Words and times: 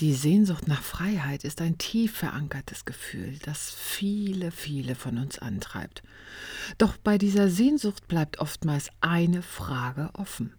Die 0.00 0.14
Sehnsucht 0.14 0.66
nach 0.66 0.82
Freiheit 0.82 1.44
ist 1.44 1.60
ein 1.60 1.76
tief 1.76 2.16
verankertes 2.16 2.86
Gefühl, 2.86 3.38
das 3.44 3.70
viele, 3.70 4.50
viele 4.50 4.94
von 4.94 5.18
uns 5.18 5.38
antreibt. 5.38 6.02
Doch 6.78 6.96
bei 6.96 7.18
dieser 7.18 7.50
Sehnsucht 7.50 8.08
bleibt 8.08 8.38
oftmals 8.38 8.88
eine 9.02 9.42
Frage 9.42 10.08
offen. 10.14 10.54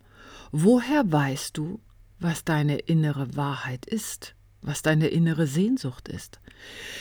Woher 0.52 1.12
weißt 1.12 1.58
du, 1.58 1.80
was 2.20 2.46
deine 2.46 2.78
innere 2.78 3.36
Wahrheit 3.36 3.88
ist? 3.88 4.36
Was 4.62 4.82
deine 4.82 5.08
innere 5.08 5.48
Sehnsucht 5.48 6.08
ist. 6.08 6.40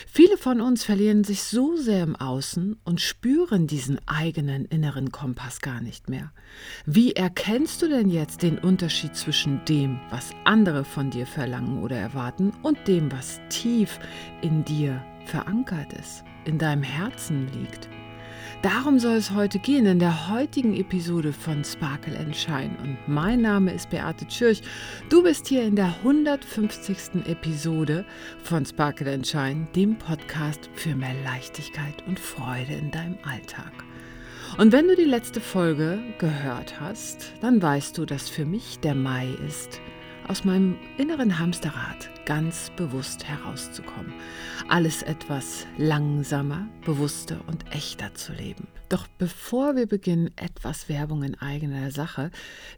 Viele 0.06 0.36
von 0.36 0.60
uns 0.60 0.84
verlieren 0.84 1.24
sich 1.24 1.42
so 1.42 1.76
sehr 1.76 2.02
im 2.02 2.16
Außen 2.16 2.78
und 2.84 3.00
spüren 3.00 3.66
diesen 3.66 4.00
eigenen 4.06 4.64
inneren 4.64 5.12
Kompass 5.12 5.60
gar 5.60 5.80
nicht 5.80 6.08
mehr. 6.08 6.32
Wie 6.86 7.12
erkennst 7.12 7.82
du 7.82 7.88
denn 7.88 8.08
jetzt 8.08 8.42
den 8.42 8.58
Unterschied 8.58 9.14
zwischen 9.14 9.64
dem, 9.66 10.00
was 10.10 10.30
andere 10.44 10.84
von 10.84 11.10
dir 11.10 11.26
verlangen 11.26 11.82
oder 11.82 11.96
erwarten, 11.96 12.52
und 12.62 12.88
dem, 12.88 13.12
was 13.12 13.40
tief 13.50 13.98
in 14.42 14.64
dir 14.64 15.04
verankert 15.26 15.92
ist, 15.92 16.24
in 16.46 16.58
deinem 16.58 16.82
Herzen 16.82 17.48
liegt? 17.52 17.88
Darum 18.62 18.98
soll 18.98 19.14
es 19.14 19.30
heute 19.30 19.58
gehen 19.58 19.86
in 19.86 19.98
der 19.98 20.28
heutigen 20.28 20.76
Episode 20.76 21.32
von 21.32 21.64
Sparkle 21.64 22.18
and 22.18 22.36
Shine. 22.36 22.76
Und 22.82 22.98
mein 23.06 23.40
Name 23.40 23.72
ist 23.72 23.88
Beate 23.88 24.26
Tschirch. 24.26 24.60
Du 25.08 25.22
bist 25.22 25.46
hier 25.48 25.62
in 25.62 25.76
der 25.76 25.94
150. 26.04 27.24
Episode 27.24 28.04
von 28.42 28.66
Sparkle 28.66 29.14
and 29.14 29.26
Shine, 29.26 29.66
dem 29.74 29.96
Podcast 29.96 30.68
für 30.74 30.94
mehr 30.94 31.14
Leichtigkeit 31.24 32.06
und 32.06 32.20
Freude 32.20 32.74
in 32.74 32.90
deinem 32.90 33.16
Alltag. 33.22 33.72
Und 34.58 34.72
wenn 34.72 34.88
du 34.88 34.94
die 34.94 35.04
letzte 35.04 35.40
Folge 35.40 35.98
gehört 36.18 36.78
hast, 36.78 37.32
dann 37.40 37.62
weißt 37.62 37.96
du, 37.96 38.04
dass 38.04 38.28
für 38.28 38.44
mich 38.44 38.78
der 38.80 38.94
Mai 38.94 39.28
ist, 39.48 39.80
aus 40.28 40.44
meinem 40.44 40.76
inneren 40.98 41.38
Hamsterrad 41.38 42.10
ganz 42.30 42.70
bewusst 42.76 43.24
herauszukommen. 43.24 44.14
Alles 44.68 45.02
etwas 45.02 45.66
langsamer, 45.78 46.68
bewusster 46.84 47.40
und 47.48 47.68
echter 47.72 48.14
zu 48.14 48.32
leben. 48.32 48.68
Doch 48.88 49.06
bevor 49.18 49.76
wir 49.76 49.86
beginnen, 49.86 50.32
etwas 50.34 50.88
Werbung 50.88 51.22
in 51.22 51.36
eigener 51.36 51.92
Sache, 51.92 52.32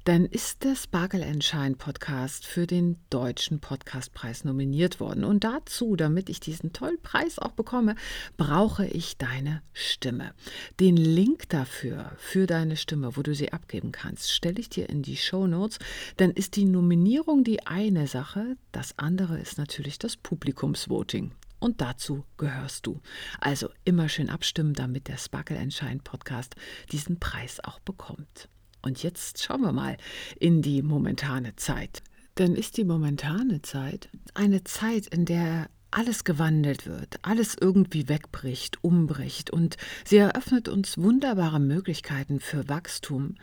dann 0.04 0.26
ist 0.26 0.62
der 0.62 0.74
Sparkle 0.76 1.26
Shine 1.40 1.76
Podcast 1.76 2.46
für 2.46 2.66
den 2.66 2.96
Deutschen 3.08 3.60
Podcastpreis 3.60 4.44
nominiert 4.44 5.00
worden. 5.00 5.24
Und 5.24 5.44
dazu, 5.44 5.96
damit 5.96 6.28
ich 6.28 6.38
diesen 6.38 6.74
tollen 6.74 7.00
Preis 7.02 7.38
auch 7.38 7.52
bekomme, 7.52 7.94
brauche 8.36 8.86
ich 8.86 9.16
deine 9.16 9.62
Stimme. 9.72 10.34
Den 10.80 10.96
Link 10.96 11.48
dafür, 11.48 12.12
für 12.18 12.46
deine 12.46 12.76
Stimme, 12.76 13.16
wo 13.16 13.22
du 13.22 13.34
sie 13.34 13.54
abgeben 13.54 13.90
kannst, 13.90 14.32
stelle 14.32 14.60
ich 14.60 14.68
dir 14.68 14.90
in 14.90 15.02
die 15.02 15.16
Show 15.16 15.46
Notes. 15.46 15.78
Dann 16.18 16.30
ist 16.30 16.56
die 16.56 16.66
Nominierung 16.66 17.42
die 17.42 17.66
eine 17.66 18.06
Sache, 18.06 18.58
das 18.70 18.98
andere 18.98 19.41
ist 19.42 19.58
natürlich 19.58 19.98
das 19.98 20.16
Publikumsvoting. 20.16 21.32
Und 21.58 21.80
dazu 21.80 22.24
gehörst 22.38 22.86
du. 22.86 23.00
Also 23.40 23.68
immer 23.84 24.08
schön 24.08 24.30
abstimmen, 24.30 24.74
damit 24.74 25.06
der 25.06 25.16
Sparkle 25.16 25.70
Shine 25.70 26.00
Podcast 26.02 26.56
diesen 26.90 27.20
Preis 27.20 27.60
auch 27.62 27.78
bekommt. 27.80 28.48
Und 28.82 29.02
jetzt 29.02 29.42
schauen 29.42 29.60
wir 29.60 29.72
mal 29.72 29.96
in 30.40 30.60
die 30.60 30.82
momentane 30.82 31.54
Zeit. 31.56 32.02
Denn 32.38 32.56
ist 32.56 32.78
die 32.78 32.84
momentane 32.84 33.62
Zeit 33.62 34.08
eine 34.34 34.64
Zeit, 34.64 35.06
in 35.06 35.24
der 35.24 35.68
alles 35.92 36.24
gewandelt 36.24 36.86
wird, 36.86 37.18
alles 37.22 37.56
irgendwie 37.60 38.08
wegbricht, 38.08 38.82
umbricht 38.82 39.50
und 39.50 39.76
sie 40.04 40.16
eröffnet 40.16 40.68
uns 40.68 40.98
wunderbare 40.98 41.60
Möglichkeiten 41.60 42.40
für 42.40 42.68
Wachstum. 42.68 43.36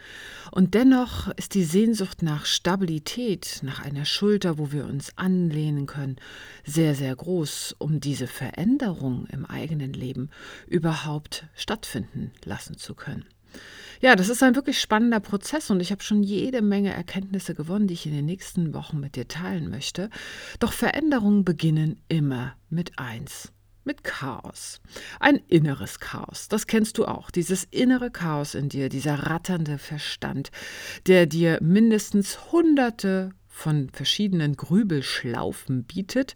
Und 0.51 0.73
dennoch 0.73 1.29
ist 1.37 1.53
die 1.53 1.63
Sehnsucht 1.63 2.21
nach 2.21 2.45
Stabilität, 2.45 3.59
nach 3.63 3.81
einer 3.83 4.05
Schulter, 4.05 4.57
wo 4.57 4.71
wir 4.71 4.85
uns 4.85 5.17
anlehnen 5.17 5.85
können, 5.85 6.17
sehr, 6.65 6.95
sehr 6.95 7.15
groß, 7.15 7.75
um 7.77 7.99
diese 7.99 8.27
Veränderung 8.27 9.27
im 9.27 9.45
eigenen 9.45 9.93
Leben 9.93 10.29
überhaupt 10.67 11.45
stattfinden 11.55 12.31
lassen 12.43 12.77
zu 12.77 12.95
können. 12.95 13.25
Ja, 14.01 14.15
das 14.15 14.29
ist 14.29 14.41
ein 14.43 14.55
wirklich 14.55 14.79
spannender 14.79 15.19
Prozess 15.19 15.69
und 15.69 15.81
ich 15.81 15.91
habe 15.91 16.01
schon 16.01 16.23
jede 16.23 16.61
Menge 16.61 16.93
Erkenntnisse 16.93 17.53
gewonnen, 17.53 17.87
die 17.87 17.95
ich 17.95 18.05
in 18.05 18.13
den 18.13 18.25
nächsten 18.25 18.73
Wochen 18.73 18.99
mit 18.99 19.15
dir 19.15 19.27
teilen 19.27 19.69
möchte. 19.69 20.09
Doch 20.59 20.71
Veränderungen 20.71 21.43
beginnen 21.43 22.01
immer 22.07 22.55
mit 22.69 22.97
eins. 22.97 23.51
Mit 23.83 24.03
Chaos. 24.03 24.81
Ein 25.19 25.37
inneres 25.47 25.99
Chaos. 25.99 26.47
Das 26.47 26.67
kennst 26.67 26.97
du 26.97 27.05
auch. 27.05 27.31
Dieses 27.31 27.65
innere 27.71 28.11
Chaos 28.11 28.55
in 28.55 28.69
dir, 28.69 28.87
dieser 28.87 29.15
ratternde 29.15 29.77
Verstand, 29.77 30.51
der 31.07 31.25
dir 31.25 31.57
mindestens 31.61 32.51
hunderte 32.51 33.31
von 33.47 33.89
verschiedenen 33.89 34.55
Grübelschlaufen 34.55 35.83
bietet 35.83 36.35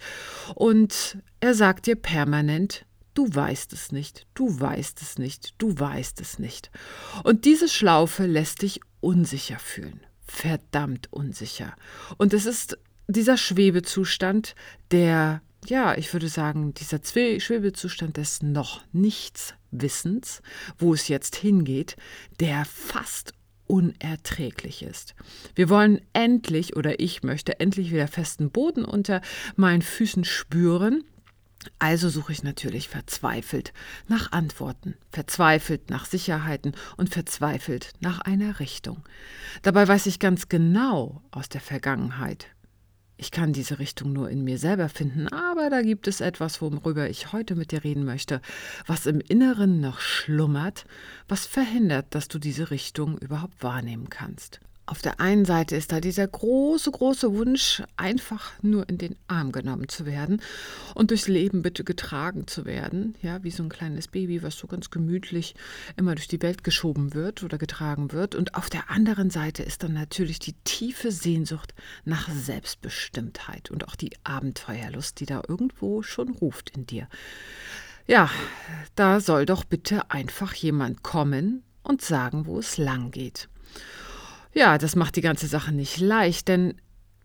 und 0.56 1.18
er 1.40 1.54
sagt 1.54 1.86
dir 1.86 1.96
permanent, 1.96 2.86
Du 3.14 3.28
weißt 3.34 3.74
es 3.74 3.92
nicht, 3.92 4.26
du 4.34 4.60
weißt 4.60 5.02
es 5.02 5.18
nicht, 5.20 5.54
du 5.60 5.80
weißt 5.80 6.20
es 6.22 6.40
nicht. 6.40 6.72
Und 7.24 7.46
diese 7.46 7.70
Schlaufe 7.70 8.26
lässt 8.26 8.62
dich 8.64 8.80
unsicher 9.02 9.60
fühlen, 9.60 10.02
verdammt 10.26 11.12
unsicher. 11.12 11.76
Und 12.18 12.34
es 12.34 12.46
ist 12.46 12.78
dieser 13.08 13.38
Schwebezustand, 13.38 14.56
der, 14.92 15.42
ja, 15.68 15.96
ich 15.96 16.12
würde 16.12 16.28
sagen, 16.28 16.74
dieser 16.74 17.00
Schwebezustand 17.04 18.18
des 18.18 18.42
noch 18.42 18.82
nichts 18.92 19.54
Wissens, 19.70 20.42
wo 20.78 20.94
es 20.94 21.08
jetzt 21.08 21.36
hingeht, 21.36 21.96
der 22.40 22.66
fast 22.66 23.34
unerträglich 23.68 24.84
ist. 24.84 25.16
Wir 25.56 25.70
wollen 25.70 26.02
endlich, 26.14 26.76
oder 26.76 27.00
ich 27.00 27.24
möchte 27.24 27.60
endlich 27.60 27.92
wieder 27.92 28.08
festen 28.08 28.50
Boden 28.50 28.86
unter 28.86 29.22
meinen 29.56 29.82
Füßen 29.82 30.26
spüren 30.26 31.04
also 31.80 32.10
suche 32.10 32.32
ich 32.32 32.44
natürlich 32.44 32.90
verzweifelt 32.90 33.74
nach 34.08 34.32
Antworten, 34.32 34.96
verzweifelt 35.12 35.90
nach 35.90 36.06
Sicherheiten 36.06 36.74
und 36.98 37.10
verzweifelt 37.10 37.94
nach 38.00 38.20
einer 38.20 38.60
Richtung. 38.60 39.04
Dabei 39.62 39.88
weiß 39.88 40.06
ich 40.08 40.20
ganz 40.20 40.50
genau 40.50 41.22
aus 41.32 41.50
der 41.50 41.62
Vergangenheit, 41.62 42.48
ich 43.24 43.32
kann 43.32 43.54
diese 43.54 43.80
Richtung 43.80 44.12
nur 44.12 44.30
in 44.30 44.44
mir 44.44 44.58
selber 44.58 44.90
finden, 44.90 45.28
aber 45.28 45.70
da 45.70 45.82
gibt 45.82 46.08
es 46.08 46.20
etwas, 46.20 46.62
worüber 46.62 47.10
ich 47.10 47.32
heute 47.32 47.56
mit 47.56 47.72
dir 47.72 47.84
reden 47.84 48.04
möchte, 48.04 48.42
was 48.86 49.06
im 49.06 49.22
Inneren 49.22 49.80
noch 49.80 50.00
schlummert, 50.00 50.86
was 51.28 51.46
verhindert, 51.46 52.16
dass 52.16 52.28
du 52.28 52.40
diese 52.40 52.72
Richtung 52.72 53.18
überhaupt 53.20 53.64
wahrnehmen 53.64 54.10
kannst. 54.10 54.60
Auf 54.86 55.02
der 55.02 55.22
einen 55.22 55.46
Seite 55.46 55.78
ist 55.78 55.94
da 55.94 56.02
dieser 56.02 56.28
große, 56.28 56.92
große 56.92 57.34
Wunsch, 57.34 57.82
einfach 57.96 58.52
nur 58.62 58.90
in 58.90 58.98
den 58.98 59.16
Arm 59.28 59.54
genommen 59.54 59.88
zu 59.88 60.06
werden 60.06 60.42
und 60.94 61.12
durchs 61.12 61.30
Leben 61.30 61.62
bitte 61.62 61.86
getragen 61.86 62.48
zu 62.48 62.66
werden, 62.66 63.16
ja, 63.22 63.42
wie 63.44 63.52
so 63.52 63.64
ein 63.64 63.70
kleines 63.70 64.10
Baby, 64.10 64.44
was 64.44 64.58
so 64.58 64.68
ganz 64.68 64.90
gemütlich 64.90 65.56
immer 65.96 66.16
durch 66.16 66.28
die 66.28 66.42
Welt 66.42 66.66
geschoben 66.66 67.14
wird 67.14 67.44
oder 67.44 67.58
getragen 67.58 68.12
wird. 68.12 68.36
Und 68.36 68.56
auf 68.56 68.70
der 68.70 68.90
anderen 68.90 69.30
Seite 69.30 69.64
ist 69.64 69.84
dann 69.84 69.94
natürlich 69.94 70.40
die 70.40 70.56
tiefe 70.66 71.14
Sehnsucht 71.14 71.74
nach 72.04 72.30
Selbstbestimmtheit 72.30 73.72
und 73.72 73.88
auch 73.88 73.96
die 73.96 74.12
Abenteuerlust, 74.26 75.22
die 75.22 75.26
da 75.26 75.44
irgendwo 75.48 76.02
schon 76.02 76.30
ruft 76.30 76.72
in 76.72 76.86
dir. 76.86 77.08
Ja, 78.06 78.30
da 78.96 79.22
soll 79.22 79.46
doch 79.46 79.64
bitte 79.64 80.12
einfach 80.12 80.54
jemand 80.54 81.04
kommen 81.04 81.64
und 81.84 82.02
sagen, 82.02 82.48
wo 82.48 82.60
es 82.60 82.78
lang 82.78 83.12
geht. 83.12 83.48
Ja, 84.54 84.78
das 84.78 84.96
macht 84.96 85.16
die 85.16 85.22
ganze 85.22 85.48
Sache 85.48 85.72
nicht 85.72 86.00
leicht, 86.00 86.48
denn 86.48 86.76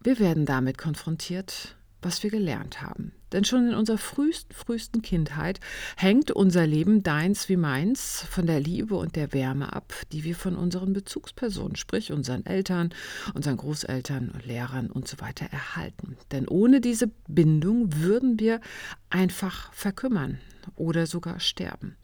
wir 0.02 0.18
werden 0.18 0.46
damit 0.46 0.78
konfrontiert, 0.78 1.76
was 2.00 2.22
wir 2.22 2.30
gelernt 2.30 2.80
haben. 2.80 3.12
Denn 3.32 3.44
schon 3.44 3.68
in 3.68 3.74
unserer 3.74 3.98
frühesten, 3.98 4.54
frühesten 4.54 5.02
Kindheit 5.02 5.60
hängt 5.96 6.30
unser 6.30 6.66
Leben, 6.66 7.02
deins 7.02 7.48
wie 7.48 7.56
meins, 7.56 8.24
von 8.30 8.46
der 8.46 8.60
Liebe 8.60 8.96
und 8.96 9.16
der 9.16 9.32
Wärme 9.32 9.72
ab, 9.72 9.92
die 10.12 10.24
wir 10.24 10.34
von 10.34 10.56
unseren 10.56 10.92
Bezugspersonen, 10.92 11.76
sprich 11.76 12.12
unseren 12.12 12.46
Eltern, 12.46 12.90
unseren 13.34 13.56
Großeltern, 13.56 14.32
Lehrern 14.44 14.90
und 14.90 15.08
so 15.08 15.20
weiter 15.20 15.46
erhalten. 15.46 16.16
Denn 16.32 16.48
ohne 16.48 16.80
diese 16.80 17.10
Bindung 17.26 17.94
würden 17.96 18.38
wir 18.40 18.60
einfach 19.10 19.72
verkümmern 19.72 20.38
oder 20.76 21.06
sogar 21.06 21.40
sterben. 21.40 21.96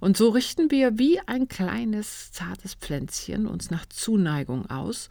Und 0.00 0.16
so 0.16 0.28
richten 0.30 0.70
wir 0.70 0.98
wie 0.98 1.20
ein 1.20 1.48
kleines, 1.48 2.32
zartes 2.32 2.74
Pflänzchen 2.74 3.46
uns 3.46 3.70
nach 3.70 3.86
Zuneigung 3.86 4.68
aus, 4.68 5.08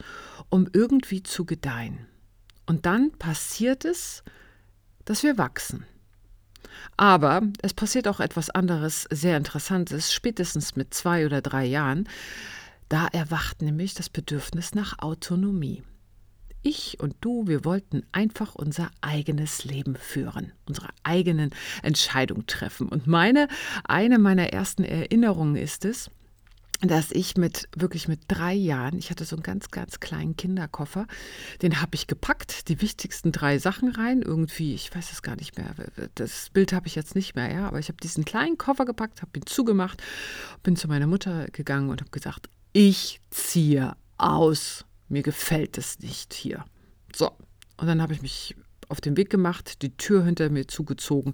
um 0.50 0.68
irgendwie 0.74 1.24
zu 1.24 1.46
gedeihen. 1.46 2.06
Und 2.66 2.86
dann 2.86 3.12
passiert 3.12 3.86
es, 3.86 4.24
dass 5.10 5.24
wir 5.24 5.40
wachsen. 5.40 5.86
Aber 6.96 7.42
es 7.64 7.74
passiert 7.74 8.08
auch 8.08 8.20
etwas 8.20 8.52
anderes, 8.52 9.08
sehr 9.10 9.38
Interessantes, 9.38 10.14
spätestens 10.14 10.76
mit 10.76 10.94
zwei 10.94 11.26
oder 11.26 11.42
drei 11.42 11.66
Jahren. 11.66 12.08
Da 12.90 13.08
erwacht 13.08 13.64
nämlich 13.64 13.96
das 13.96 14.08
Bedürfnis 14.08 14.76
nach 14.76 15.00
Autonomie. 15.00 15.82
Ich 16.62 17.00
und 17.00 17.16
du, 17.22 17.48
wir 17.48 17.66
wollten 17.66 18.04
einfach 18.12 18.54
unser 18.54 18.92
eigenes 19.02 19.66
Leben 19.66 19.96
führen, 19.96 20.52
unsere 20.68 20.90
eigenen 21.02 21.50
Entscheidungen 21.82 22.46
treffen. 22.46 22.88
Und 22.88 23.08
meine, 23.08 23.48
eine 23.86 24.20
meiner 24.20 24.54
ersten 24.54 24.84
Erinnerungen 24.84 25.56
ist 25.56 25.86
es, 25.86 26.12
dass 26.82 27.12
ich 27.12 27.36
mit 27.36 27.68
wirklich 27.76 28.08
mit 28.08 28.22
drei 28.28 28.54
Jahren, 28.54 28.98
ich 28.98 29.10
hatte 29.10 29.26
so 29.26 29.36
einen 29.36 29.44
ganz, 29.44 29.70
ganz 29.70 30.00
kleinen 30.00 30.38
Kinderkoffer, 30.38 31.08
den 31.62 31.82
habe 31.82 31.96
ich 31.96 32.08
gepackt, 32.08 32.70
die 32.70 32.82
wichtigsten 32.82 33.32
drei 33.32 33.60
Sachen 33.60 33.90
rein, 33.90 34.22
irgendwie, 34.22 34.74
ich 34.74 34.94
weiß 34.96 35.12
es 35.12 35.22
gar 35.22 35.36
nicht 35.36 35.58
mehr, 35.58 35.76
das 36.16 36.50
Bild 36.52 36.72
habe 36.72 36.88
ich 36.88 36.96
jetzt 36.96 37.16
nicht 37.16 37.36
mehr, 37.36 37.52
ja, 37.52 37.68
aber 37.68 37.80
ich 37.80 37.90
habe 37.90 37.98
diesen 38.02 38.24
kleinen 38.24 38.58
Koffer 38.58 38.86
gepackt, 38.86 39.22
habe 39.22 39.38
ihn 39.38 39.46
zugemacht, 39.46 40.02
bin 40.64 40.78
zu 40.78 40.88
meiner 40.88 41.08
Mutter 41.08 41.48
gegangen 41.48 41.90
und 41.90 42.00
habe 42.00 42.12
gesagt, 42.12 42.50
ich 42.72 43.20
ziehe 43.30 43.96
aus, 44.18 44.86
mir 45.10 45.24
gefällt 45.24 45.78
es 45.78 46.00
nicht 46.00 46.34
hier. 46.34 46.64
So, 47.14 47.32
und 47.78 47.88
dann 47.88 48.02
habe 48.02 48.14
ich 48.14 48.22
mich 48.22 48.56
auf 48.88 49.02
den 49.02 49.18
Weg 49.18 49.30
gemacht, 49.30 49.82
die 49.82 49.96
Tür 49.98 50.24
hinter 50.24 50.50
mir 50.50 50.68
zugezogen 50.68 51.34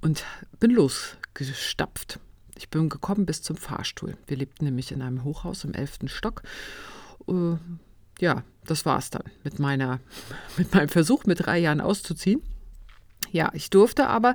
und 0.00 0.24
bin 0.60 0.70
losgestapft. 0.70 2.20
Ich 2.56 2.70
bin 2.70 2.88
gekommen 2.88 3.26
bis 3.26 3.42
zum 3.42 3.56
Fahrstuhl. 3.56 4.16
Wir 4.26 4.36
lebten 4.36 4.64
nämlich 4.64 4.92
in 4.92 5.02
einem 5.02 5.24
Hochhaus 5.24 5.64
im 5.64 5.74
elften 5.74 6.08
Stock. 6.08 6.42
Äh, 7.28 7.56
ja, 8.18 8.44
das 8.64 8.86
war 8.86 8.98
es 8.98 9.10
dann 9.10 9.24
mit, 9.44 9.58
meiner, 9.58 10.00
mit 10.56 10.74
meinem 10.74 10.88
Versuch, 10.88 11.24
mit 11.24 11.46
drei 11.46 11.58
Jahren 11.58 11.80
auszuziehen. 11.80 12.42
Ja, 13.32 13.50
ich 13.54 13.70
durfte 13.70 14.06
aber, 14.06 14.34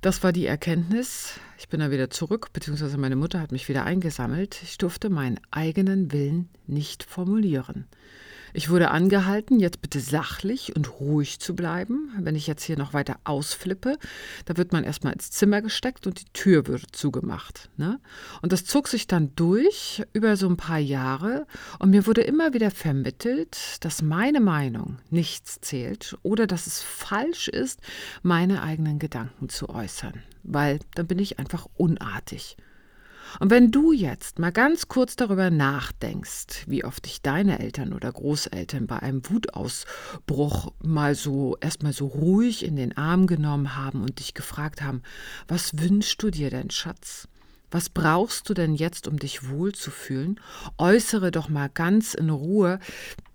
das 0.00 0.22
war 0.22 0.32
die 0.32 0.46
Erkenntnis, 0.46 1.40
ich 1.58 1.68
bin 1.68 1.80
dann 1.80 1.90
wieder 1.90 2.08
zurück, 2.08 2.52
beziehungsweise 2.52 2.96
meine 2.98 3.16
Mutter 3.16 3.40
hat 3.40 3.50
mich 3.50 3.68
wieder 3.68 3.84
eingesammelt, 3.84 4.62
ich 4.62 4.78
durfte 4.78 5.10
meinen 5.10 5.40
eigenen 5.50 6.12
Willen 6.12 6.48
nicht 6.66 7.02
formulieren. 7.02 7.86
Ich 8.54 8.70
wurde 8.70 8.90
angehalten, 8.90 9.60
jetzt 9.60 9.82
bitte 9.82 10.00
sachlich 10.00 10.74
und 10.74 11.00
ruhig 11.00 11.38
zu 11.38 11.54
bleiben. 11.54 12.12
Wenn 12.18 12.34
ich 12.34 12.46
jetzt 12.46 12.62
hier 12.62 12.78
noch 12.78 12.92
weiter 12.92 13.16
ausflippe, 13.24 13.98
da 14.46 14.56
wird 14.56 14.72
man 14.72 14.84
erstmal 14.84 15.12
ins 15.12 15.30
Zimmer 15.30 15.60
gesteckt 15.62 16.06
und 16.06 16.20
die 16.20 16.32
Tür 16.32 16.66
wird 16.66 16.84
zugemacht. 16.92 17.70
Ne? 17.76 18.00
Und 18.42 18.52
das 18.52 18.64
zog 18.64 18.88
sich 18.88 19.06
dann 19.06 19.34
durch 19.36 20.02
über 20.12 20.36
so 20.36 20.48
ein 20.48 20.56
paar 20.56 20.78
Jahre 20.78 21.46
und 21.78 21.90
mir 21.90 22.06
wurde 22.06 22.22
immer 22.22 22.54
wieder 22.54 22.70
vermittelt, 22.70 23.84
dass 23.84 24.02
meine 24.02 24.40
Meinung 24.40 24.98
nichts 25.10 25.60
zählt 25.60 26.16
oder 26.22 26.46
dass 26.46 26.66
es 26.66 26.82
falsch 26.82 27.48
ist, 27.48 27.80
meine 28.22 28.62
eigenen 28.62 28.98
Gedanken 28.98 29.48
zu 29.48 29.68
äußern, 29.68 30.22
weil 30.42 30.78
dann 30.94 31.06
bin 31.06 31.18
ich 31.18 31.38
einfach 31.38 31.66
unartig. 31.76 32.56
Und 33.40 33.50
wenn 33.50 33.70
du 33.70 33.92
jetzt 33.92 34.38
mal 34.38 34.52
ganz 34.52 34.88
kurz 34.88 35.16
darüber 35.16 35.50
nachdenkst, 35.50 36.64
wie 36.66 36.84
oft 36.84 37.04
dich 37.04 37.22
deine 37.22 37.58
Eltern 37.58 37.92
oder 37.92 38.10
Großeltern 38.12 38.86
bei 38.86 38.98
einem 39.00 39.22
Wutausbruch 39.28 40.72
mal 40.82 41.14
so 41.14 41.56
erstmal 41.60 41.92
so 41.92 42.06
ruhig 42.06 42.64
in 42.64 42.76
den 42.76 42.96
Arm 42.96 43.26
genommen 43.26 43.76
haben 43.76 44.02
und 44.02 44.18
dich 44.18 44.34
gefragt 44.34 44.82
haben, 44.82 45.02
was 45.46 45.78
wünschst 45.78 46.22
du 46.22 46.30
dir 46.30 46.50
denn, 46.50 46.70
Schatz? 46.70 47.28
Was 47.70 47.90
brauchst 47.90 48.48
du 48.48 48.54
denn 48.54 48.74
jetzt, 48.74 49.06
um 49.06 49.18
dich 49.18 49.50
wohlzufühlen? 49.50 50.40
Äußere 50.78 51.30
doch 51.30 51.48
mal 51.48 51.68
ganz 51.68 52.14
in 52.14 52.30
Ruhe 52.30 52.80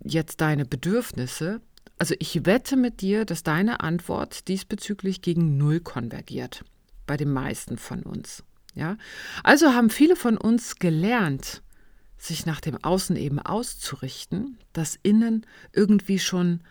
jetzt 0.03 0.41
deine 0.41 0.65
Bedürfnisse. 0.65 1.61
Also 1.99 2.15
ich 2.17 2.45
wette 2.45 2.75
mit 2.75 3.01
dir, 3.01 3.25
dass 3.25 3.43
deine 3.43 3.81
Antwort 3.81 4.47
diesbezüglich 4.47 5.21
gegen 5.21 5.57
Null 5.57 5.79
konvergiert. 5.79 6.65
Bei 7.05 7.15
den 7.15 7.31
meisten 7.31 7.77
von 7.77 8.01
uns. 8.01 8.43
Ja? 8.73 8.97
Also 9.43 9.73
haben 9.73 9.89
viele 9.89 10.15
von 10.15 10.37
uns 10.37 10.77
gelernt, 10.77 11.61
sich 12.17 12.45
nach 12.45 12.61
dem 12.61 12.81
Außen 12.83 13.15
eben 13.15 13.39
auszurichten, 13.39 14.57
das 14.71 14.97
Innen 15.03 15.45
irgendwie 15.73 16.19
schon 16.19 16.61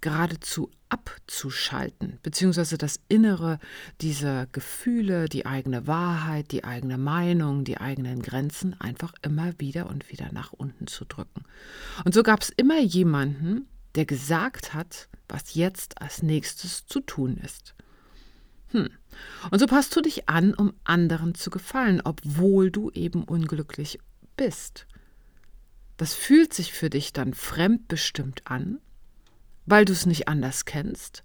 geradezu 0.00 0.70
abzuschalten, 0.88 2.18
beziehungsweise 2.22 2.76
das 2.76 3.00
Innere 3.08 3.58
dieser 4.00 4.46
Gefühle, 4.46 5.28
die 5.28 5.46
eigene 5.46 5.86
Wahrheit, 5.86 6.50
die 6.52 6.64
eigene 6.64 6.98
Meinung, 6.98 7.64
die 7.64 7.78
eigenen 7.78 8.22
Grenzen 8.22 8.78
einfach 8.80 9.12
immer 9.22 9.52
wieder 9.58 9.88
und 9.88 10.10
wieder 10.10 10.30
nach 10.32 10.52
unten 10.52 10.86
zu 10.86 11.04
drücken. 11.04 11.44
Und 12.04 12.12
so 12.12 12.22
gab 12.22 12.42
es 12.42 12.50
immer 12.50 12.80
jemanden, 12.80 13.68
der 13.94 14.04
gesagt 14.04 14.74
hat, 14.74 15.08
was 15.28 15.54
jetzt 15.54 16.00
als 16.00 16.22
nächstes 16.22 16.86
zu 16.86 17.00
tun 17.00 17.36
ist. 17.36 17.74
Hm. 18.70 18.90
Und 19.50 19.58
so 19.58 19.66
passt 19.66 19.94
du 19.96 20.00
dich 20.00 20.28
an, 20.28 20.54
um 20.54 20.74
anderen 20.84 21.34
zu 21.34 21.50
gefallen, 21.50 22.00
obwohl 22.04 22.70
du 22.70 22.90
eben 22.90 23.24
unglücklich 23.24 23.98
bist. 24.36 24.86
Das 25.96 26.14
fühlt 26.14 26.54
sich 26.54 26.72
für 26.72 26.88
dich 26.88 27.12
dann 27.12 27.34
fremdbestimmt 27.34 28.42
an, 28.46 28.78
weil 29.66 29.84
du 29.84 29.92
es 29.92 30.06
nicht 30.06 30.28
anders 30.28 30.64
kennst, 30.64 31.22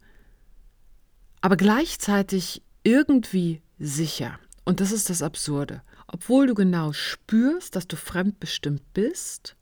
aber 1.42 1.58
gleichzeitig 1.58 2.64
irgendwie 2.84 3.62
sicher. 3.78 4.40
Und 4.66 4.80
das 4.80 4.92
ist 4.92 5.10
das 5.10 5.22
Absurde. 5.22 5.82
Obwohl 6.08 6.48
du 6.48 6.56
genau 6.56 6.92
spürst, 6.92 7.76
dass 7.76 7.88
du 7.88 7.96
fremdbestimmt 7.96 8.82
bist, 8.94 9.56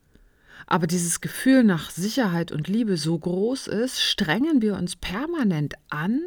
aber 0.65 0.88
dieses 0.88 1.21
Gefühl 1.21 1.63
nach 1.63 1.89
Sicherheit 1.89 2.51
und 2.51 2.68
Liebe 2.68 2.97
so 2.97 3.18
groß 3.18 3.68
ist, 3.68 4.01
strengen 4.01 4.62
wir 4.62 4.77
uns 4.77 4.95
permanent 4.95 5.74
an, 5.89 6.21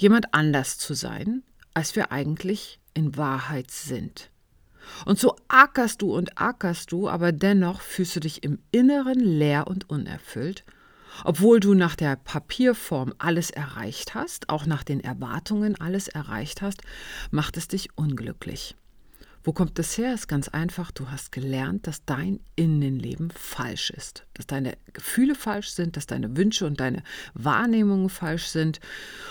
jemand 0.00 0.32
anders 0.32 0.78
zu 0.78 0.94
sein, 0.94 1.42
als 1.74 1.94
wir 1.94 2.10
eigentlich 2.10 2.80
in 2.94 3.16
Wahrheit 3.16 3.70
sind. 3.70 4.30
Und 5.04 5.18
so 5.18 5.36
ackerst 5.48 6.02
du 6.02 6.16
und 6.16 6.40
ackerst 6.40 6.90
du, 6.90 7.08
aber 7.08 7.32
dennoch 7.32 7.80
fühlst 7.80 8.16
du 8.16 8.20
dich 8.20 8.42
im 8.42 8.58
Inneren 8.72 9.20
leer 9.20 9.66
und 9.66 9.88
unerfüllt, 9.90 10.64
obwohl 11.24 11.60
du 11.60 11.74
nach 11.74 11.96
der 11.96 12.16
Papierform 12.16 13.12
alles 13.18 13.50
erreicht 13.50 14.14
hast, 14.14 14.48
auch 14.48 14.64
nach 14.64 14.84
den 14.84 15.00
Erwartungen 15.00 15.78
alles 15.80 16.08
erreicht 16.08 16.62
hast, 16.62 16.80
macht 17.30 17.56
es 17.56 17.68
dich 17.68 17.90
unglücklich. 17.96 18.74
Wo 19.42 19.52
kommt 19.52 19.78
das 19.78 19.96
her? 19.96 20.12
Ist 20.12 20.28
ganz 20.28 20.48
einfach. 20.48 20.90
Du 20.90 21.10
hast 21.10 21.32
gelernt, 21.32 21.86
dass 21.86 22.04
dein 22.04 22.40
Innenleben 22.56 23.30
falsch 23.30 23.90
ist, 23.90 24.26
dass 24.34 24.46
deine 24.46 24.76
Gefühle 24.92 25.34
falsch 25.34 25.70
sind, 25.70 25.96
dass 25.96 26.06
deine 26.06 26.36
Wünsche 26.36 26.66
und 26.66 26.80
deine 26.80 27.02
Wahrnehmungen 27.32 28.10
falsch 28.10 28.46
sind. 28.46 28.80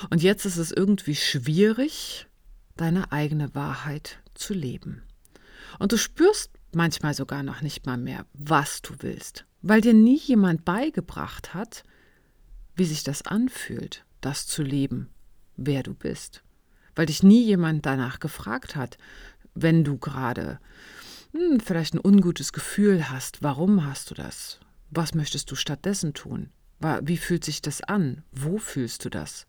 Und 0.09 0.23
jetzt 0.23 0.45
ist 0.45 0.57
es 0.57 0.71
irgendwie 0.71 1.15
schwierig, 1.15 2.27
deine 2.75 3.11
eigene 3.11 3.53
Wahrheit 3.53 4.19
zu 4.33 4.53
leben. 4.53 5.03
Und 5.77 5.91
du 5.91 5.97
spürst 5.97 6.51
manchmal 6.73 7.13
sogar 7.13 7.44
noch 7.44 7.61
nicht 7.61 7.85
mal 7.85 7.97
mehr, 7.97 8.25
was 8.33 8.81
du 8.81 8.94
willst, 9.00 9.45
weil 9.61 9.81
dir 9.81 9.94
nie 9.94 10.17
jemand 10.17 10.65
beigebracht 10.65 11.53
hat, 11.53 11.83
wie 12.75 12.85
sich 12.85 13.03
das 13.03 13.21
anfühlt, 13.23 14.06
das 14.21 14.47
zu 14.47 14.63
leben, 14.63 15.09
wer 15.56 15.83
du 15.83 15.94
bist. 15.94 16.44
Weil 16.95 17.06
dich 17.06 17.23
nie 17.23 17.44
jemand 17.44 17.85
danach 17.85 18.19
gefragt 18.19 18.75
hat, 18.75 18.97
wenn 19.53 19.83
du 19.83 19.97
gerade 19.97 20.59
hm, 21.31 21.59
vielleicht 21.59 21.93
ein 21.93 22.01
ungutes 22.03 22.53
Gefühl 22.53 23.09
hast, 23.09 23.43
warum 23.43 23.85
hast 23.85 24.11
du 24.11 24.15
das? 24.15 24.59
Was 24.89 25.13
möchtest 25.13 25.51
du 25.51 25.55
stattdessen 25.55 26.13
tun? 26.13 26.49
Wie 27.01 27.17
fühlt 27.17 27.43
sich 27.43 27.61
das 27.61 27.81
an? 27.81 28.23
Wo 28.31 28.57
fühlst 28.57 29.05
du 29.05 29.09
das? 29.09 29.45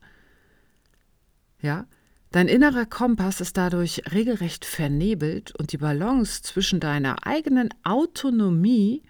Ja, 1.63 1.87
dein 2.33 2.49
innerer 2.49 2.87
Kompass 2.87 3.41
ist 3.41 3.57
dadurch 3.57 4.03
regelrecht 4.13 4.65
vernebelt 4.65 5.55
und 5.57 5.73
die 5.73 5.79
Balance 5.79 6.43
zwischen 6.43 6.81
deiner 6.81 7.27
eigenen 7.27 7.71
Autonomie 7.85 9.03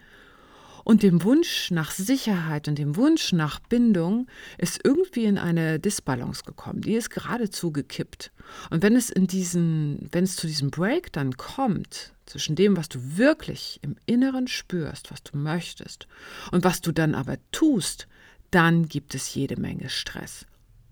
und 0.91 1.03
dem 1.03 1.23
Wunsch 1.23 1.71
nach 1.71 1.89
Sicherheit 1.89 2.67
und 2.67 2.77
dem 2.77 2.97
Wunsch 2.97 3.31
nach 3.31 3.61
Bindung 3.61 4.27
ist 4.57 4.81
irgendwie 4.83 5.23
in 5.23 5.37
eine 5.37 5.79
Disbalance 5.79 6.43
gekommen. 6.43 6.81
Die 6.81 6.95
ist 6.95 7.09
geradezu 7.09 7.71
gekippt. 7.71 8.33
Und 8.71 8.83
wenn 8.83 8.97
es 8.97 9.09
in 9.09 9.25
diesen, 9.25 10.09
wenn 10.11 10.25
es 10.25 10.35
zu 10.35 10.47
diesem 10.47 10.69
Break 10.69 11.13
dann 11.13 11.37
kommt, 11.37 12.11
zwischen 12.25 12.57
dem, 12.57 12.75
was 12.75 12.89
du 12.89 12.99
wirklich 13.15 13.79
im 13.83 13.95
Inneren 14.05 14.49
spürst, 14.49 15.11
was 15.11 15.23
du 15.23 15.37
möchtest, 15.37 16.09
und 16.51 16.65
was 16.65 16.81
du 16.81 16.91
dann 16.91 17.15
aber 17.15 17.37
tust, 17.53 18.09
dann 18.51 18.89
gibt 18.89 19.15
es 19.15 19.33
jede 19.33 19.57
Menge 19.57 19.87
Stress. 19.87 20.45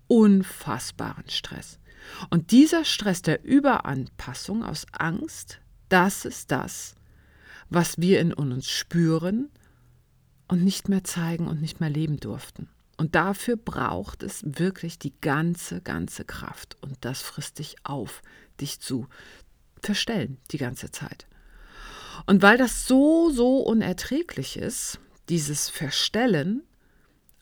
Unfassbaren 0.08 1.28
Stress. 1.28 1.78
Und 2.30 2.52
dieser 2.52 2.86
Stress 2.86 3.20
der 3.20 3.44
Überanpassung 3.44 4.64
aus 4.64 4.86
Angst, 4.92 5.60
das 5.90 6.24
ist 6.24 6.50
das, 6.50 6.94
was 7.68 7.98
wir 7.98 8.18
in 8.20 8.32
uns 8.32 8.66
spüren, 8.66 9.50
und 10.50 10.64
nicht 10.64 10.88
mehr 10.88 11.04
zeigen 11.04 11.46
und 11.46 11.60
nicht 11.60 11.78
mehr 11.78 11.90
leben 11.90 12.18
durften. 12.18 12.68
Und 12.96 13.14
dafür 13.14 13.56
braucht 13.56 14.24
es 14.24 14.42
wirklich 14.44 14.98
die 14.98 15.14
ganze, 15.20 15.80
ganze 15.80 16.24
Kraft. 16.24 16.76
Und 16.82 16.96
das 17.02 17.22
frisst 17.22 17.60
dich 17.60 17.76
auf, 17.84 18.20
dich 18.60 18.80
zu 18.80 19.06
verstellen 19.80 20.38
die 20.50 20.58
ganze 20.58 20.90
Zeit. 20.90 21.28
Und 22.26 22.42
weil 22.42 22.58
das 22.58 22.88
so, 22.88 23.30
so 23.30 23.58
unerträglich 23.58 24.56
ist, 24.56 24.98
dieses 25.28 25.68
Verstellen, 25.68 26.64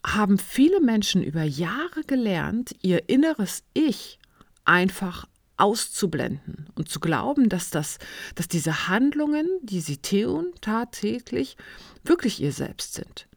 haben 0.07 0.39
viele 0.39 0.81
Menschen 0.81 1.23
über 1.23 1.43
Jahre 1.43 2.05
gelernt, 2.07 2.77
ihr 2.83 3.09
inneres 3.09 3.65
Ich 3.73 4.19
einfach 4.67 5.27
auszublenden 5.59 6.67
und 6.75 6.89
zu 6.89 7.01
glauben, 7.01 7.49
dass, 7.49 7.71
das, 7.71 7.99
dass 8.35 8.49
diese 8.49 8.89
Handlungen, 8.89 9.47
die 9.63 9.81
sie 9.81 9.99
tun, 9.99 10.53
tagtäglich 10.61 11.57
wirklich 12.05 12.41
ihr 12.41 12.53
Selbst 12.53 12.95
sind. 12.95 13.29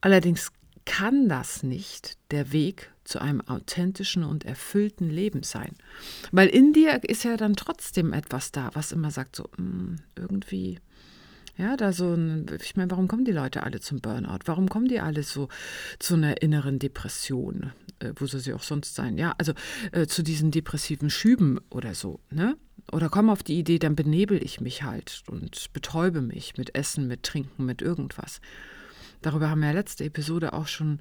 Allerdings 0.00 0.50
kann 0.84 1.28
das 1.28 1.62
nicht 1.62 2.18
der 2.30 2.52
Weg 2.52 2.90
zu 3.04 3.20
einem 3.20 3.40
authentischen 3.42 4.24
und 4.24 4.44
erfüllten 4.44 5.10
Leben 5.10 5.42
sein. 5.42 5.74
Weil 6.32 6.48
in 6.48 6.72
dir 6.72 7.04
ist 7.04 7.24
ja 7.24 7.36
dann 7.36 7.56
trotzdem 7.56 8.12
etwas 8.12 8.50
da, 8.50 8.70
was 8.74 8.92
immer 8.92 9.10
sagt, 9.10 9.36
so 9.36 9.44
mm, 9.56 9.96
irgendwie, 10.16 10.78
ja, 11.56 11.76
da 11.76 11.92
so 11.92 12.14
ein, 12.14 12.46
ich 12.60 12.76
meine, 12.76 12.90
warum 12.90 13.06
kommen 13.08 13.24
die 13.24 13.32
Leute 13.32 13.62
alle 13.62 13.80
zum 13.80 14.00
Burnout? 14.00 14.40
Warum 14.46 14.68
kommen 14.68 14.88
die 14.88 15.00
alle 15.00 15.22
so 15.22 15.48
zu 15.98 16.14
einer 16.14 16.42
inneren 16.42 16.78
Depression? 16.78 17.72
Äh, 18.00 18.12
wo 18.16 18.26
soll 18.26 18.40
sie 18.40 18.54
auch 18.54 18.62
sonst 18.62 18.94
sein? 18.94 19.18
Ja, 19.18 19.34
also 19.38 19.52
äh, 19.92 20.06
zu 20.06 20.22
diesen 20.22 20.50
depressiven 20.50 21.10
Schüben 21.10 21.60
oder 21.70 21.94
so, 21.94 22.20
ne? 22.30 22.56
Oder 22.92 23.08
kommen 23.08 23.30
auf 23.30 23.42
die 23.42 23.58
Idee, 23.58 23.78
dann 23.78 23.96
benebel 23.96 24.42
ich 24.44 24.60
mich 24.60 24.82
halt 24.82 25.22
und 25.26 25.72
betäube 25.72 26.20
mich 26.20 26.58
mit 26.58 26.74
Essen, 26.74 27.06
mit 27.06 27.22
Trinken, 27.22 27.64
mit 27.64 27.80
irgendwas. 27.80 28.40
Darüber 29.22 29.48
haben 29.48 29.60
wir 29.60 29.68
ja 29.68 29.74
letzte 29.74 30.04
Episode 30.04 30.52
auch 30.52 30.66
schon 30.66 31.00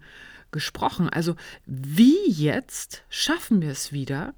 gesprochen. 0.51 1.09
Also 1.09 1.35
wie 1.65 2.29
jetzt 2.29 3.03
schaffen 3.09 3.61
wir 3.61 3.69
es 3.69 3.91
wieder, 3.91 4.33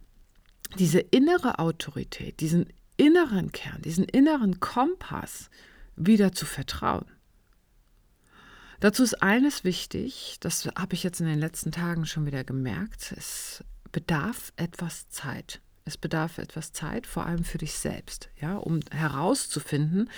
diese 0.79 0.99
innere 0.99 1.59
Autorität, 1.59 2.39
diesen 2.39 2.65
inneren 2.97 3.51
Kern, 3.51 3.81
diesen 3.83 4.05
inneren 4.05 4.59
Kompass 4.59 5.51
wieder 5.95 6.31
zu 6.31 6.45
vertrauen? 6.45 7.05
Dazu 8.79 9.03
ist 9.03 9.21
eines 9.21 9.63
wichtig, 9.63 10.37
das 10.41 10.67
habe 10.77 10.93
ich 10.93 11.03
jetzt 11.03 11.21
in 11.21 11.27
den 11.27 11.39
letzten 11.39 11.71
Tagen 11.71 12.05
schon 12.05 12.25
wieder 12.25 12.43
gemerkt, 12.43 13.13
es 13.17 13.63
bedarf 13.91 14.51
etwas 14.57 15.09
Zeit. 15.09 15.61
Es 15.85 15.97
bedarf 15.97 16.39
etwas 16.39 16.73
Zeit, 16.73 17.05
vor 17.05 17.27
allem 17.27 17.43
für 17.43 17.59
dich 17.59 17.73
selbst, 17.73 18.29
ja, 18.41 18.57
um 18.57 18.79
herauszufinden, 18.91 20.09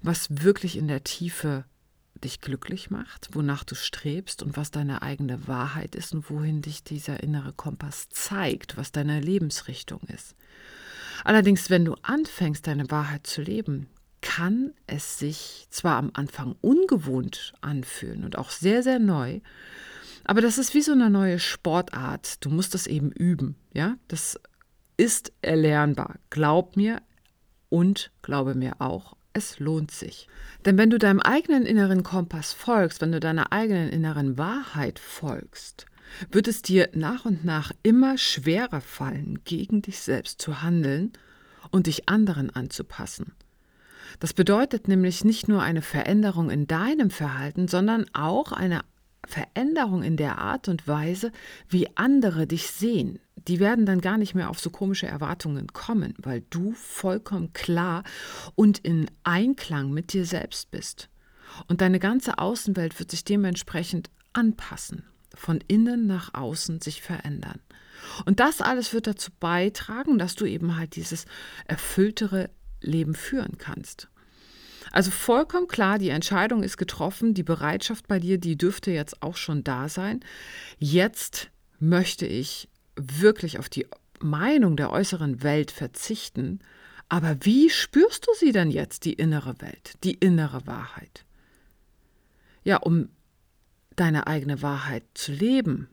was 0.00 0.42
wirklich 0.42 0.76
in 0.76 0.88
der 0.88 1.04
Tiefe 1.04 1.64
dich 2.24 2.40
glücklich 2.40 2.90
macht, 2.90 3.28
wonach 3.32 3.62
du 3.64 3.74
strebst 3.74 4.42
und 4.42 4.56
was 4.56 4.70
deine 4.70 5.02
eigene 5.02 5.46
Wahrheit 5.46 5.94
ist 5.94 6.14
und 6.14 6.30
wohin 6.30 6.62
dich 6.62 6.82
dieser 6.82 7.22
innere 7.22 7.52
Kompass 7.52 8.08
zeigt, 8.08 8.76
was 8.76 8.90
deine 8.90 9.20
Lebensrichtung 9.20 10.00
ist. 10.08 10.34
Allerdings, 11.24 11.68
wenn 11.68 11.84
du 11.84 11.94
anfängst, 12.02 12.66
deine 12.66 12.90
Wahrheit 12.90 13.26
zu 13.26 13.42
leben, 13.42 13.88
kann 14.22 14.72
es 14.86 15.18
sich 15.18 15.66
zwar 15.70 15.96
am 15.98 16.10
Anfang 16.14 16.56
ungewohnt 16.62 17.52
anfühlen 17.60 18.24
und 18.24 18.38
auch 18.38 18.50
sehr, 18.50 18.82
sehr 18.82 18.98
neu, 18.98 19.40
aber 20.24 20.40
das 20.40 20.58
ist 20.58 20.74
wie 20.74 20.82
so 20.82 20.92
eine 20.92 21.10
neue 21.10 21.38
Sportart. 21.38 22.44
Du 22.44 22.50
musst 22.50 22.74
das 22.74 22.86
eben 22.86 23.10
üben, 23.10 23.56
ja? 23.72 23.96
Das 24.08 24.38
ist 24.96 25.32
erlernbar. 25.42 26.16
Glaub 26.30 26.76
mir 26.76 27.02
und 27.68 28.10
glaube 28.22 28.54
mir 28.54 28.80
auch, 28.80 29.16
es 29.32 29.58
lohnt 29.58 29.90
sich. 29.90 30.28
Denn 30.64 30.78
wenn 30.78 30.90
du 30.90 30.98
deinem 30.98 31.20
eigenen 31.20 31.66
inneren 31.66 32.02
Kompass 32.02 32.52
folgst, 32.52 33.00
wenn 33.00 33.12
du 33.12 33.20
deiner 33.20 33.52
eigenen 33.52 33.88
inneren 33.88 34.38
Wahrheit 34.38 34.98
folgst, 34.98 35.86
wird 36.30 36.46
es 36.46 36.62
dir 36.62 36.90
nach 36.92 37.24
und 37.24 37.44
nach 37.44 37.72
immer 37.82 38.18
schwerer 38.18 38.82
fallen, 38.82 39.40
gegen 39.44 39.82
dich 39.82 40.00
selbst 40.00 40.40
zu 40.40 40.62
handeln 40.62 41.12
und 41.70 41.86
dich 41.86 42.08
anderen 42.08 42.50
anzupassen. 42.50 43.32
Das 44.20 44.32
bedeutet 44.32 44.88
nämlich 44.88 45.24
nicht 45.24 45.48
nur 45.48 45.62
eine 45.62 45.82
Veränderung 45.82 46.50
in 46.50 46.66
deinem 46.66 47.10
Verhalten, 47.10 47.68
sondern 47.68 48.06
auch 48.12 48.52
eine 48.52 48.82
Veränderung 49.26 50.02
in 50.02 50.16
der 50.16 50.38
Art 50.38 50.68
und 50.68 50.88
Weise, 50.88 51.30
wie 51.68 51.96
andere 51.96 52.46
dich 52.46 52.66
sehen, 52.68 53.20
die 53.48 53.60
werden 53.60 53.86
dann 53.86 54.00
gar 54.00 54.18
nicht 54.18 54.34
mehr 54.34 54.50
auf 54.50 54.58
so 54.58 54.70
komische 54.70 55.06
Erwartungen 55.06 55.68
kommen, 55.68 56.14
weil 56.18 56.42
du 56.50 56.72
vollkommen 56.72 57.52
klar 57.52 58.04
und 58.54 58.78
in 58.78 59.10
Einklang 59.24 59.92
mit 59.92 60.12
dir 60.12 60.24
selbst 60.24 60.70
bist. 60.70 61.08
Und 61.68 61.80
deine 61.80 61.98
ganze 61.98 62.38
Außenwelt 62.38 62.98
wird 62.98 63.10
sich 63.10 63.24
dementsprechend 63.24 64.10
anpassen, 64.32 65.04
von 65.34 65.60
innen 65.68 66.06
nach 66.06 66.34
außen 66.34 66.80
sich 66.80 67.02
verändern. 67.02 67.60
Und 68.24 68.40
das 68.40 68.60
alles 68.60 68.92
wird 68.92 69.06
dazu 69.06 69.30
beitragen, 69.38 70.18
dass 70.18 70.34
du 70.34 70.44
eben 70.44 70.76
halt 70.76 70.96
dieses 70.96 71.26
erfülltere 71.66 72.50
Leben 72.82 73.14
führen 73.14 73.58
kannst. 73.58 74.08
Also 74.90 75.10
vollkommen 75.10 75.68
klar, 75.68 75.98
die 75.98 76.10
Entscheidung 76.10 76.62
ist 76.62 76.76
getroffen, 76.76 77.34
die 77.34 77.42
Bereitschaft 77.42 78.08
bei 78.08 78.18
dir, 78.18 78.38
die 78.38 78.56
dürfte 78.56 78.90
jetzt 78.90 79.22
auch 79.22 79.36
schon 79.36 79.64
da 79.64 79.88
sein. 79.88 80.20
Jetzt 80.78 81.50
möchte 81.78 82.26
ich 82.26 82.68
wirklich 82.96 83.58
auf 83.58 83.68
die 83.68 83.86
Meinung 84.20 84.76
der 84.76 84.90
äußeren 84.90 85.42
Welt 85.42 85.70
verzichten, 85.70 86.60
aber 87.08 87.36
wie 87.40 87.68
spürst 87.70 88.26
du 88.26 88.30
sie 88.38 88.52
denn 88.52 88.70
jetzt, 88.70 89.04
die 89.04 89.12
innere 89.12 89.60
Welt, 89.60 89.94
die 90.04 90.14
innere 90.14 90.66
Wahrheit? 90.66 91.24
Ja, 92.64 92.76
um 92.78 93.08
deine 93.96 94.26
eigene 94.26 94.62
Wahrheit 94.62 95.04
zu 95.14 95.32
leben, 95.32 95.88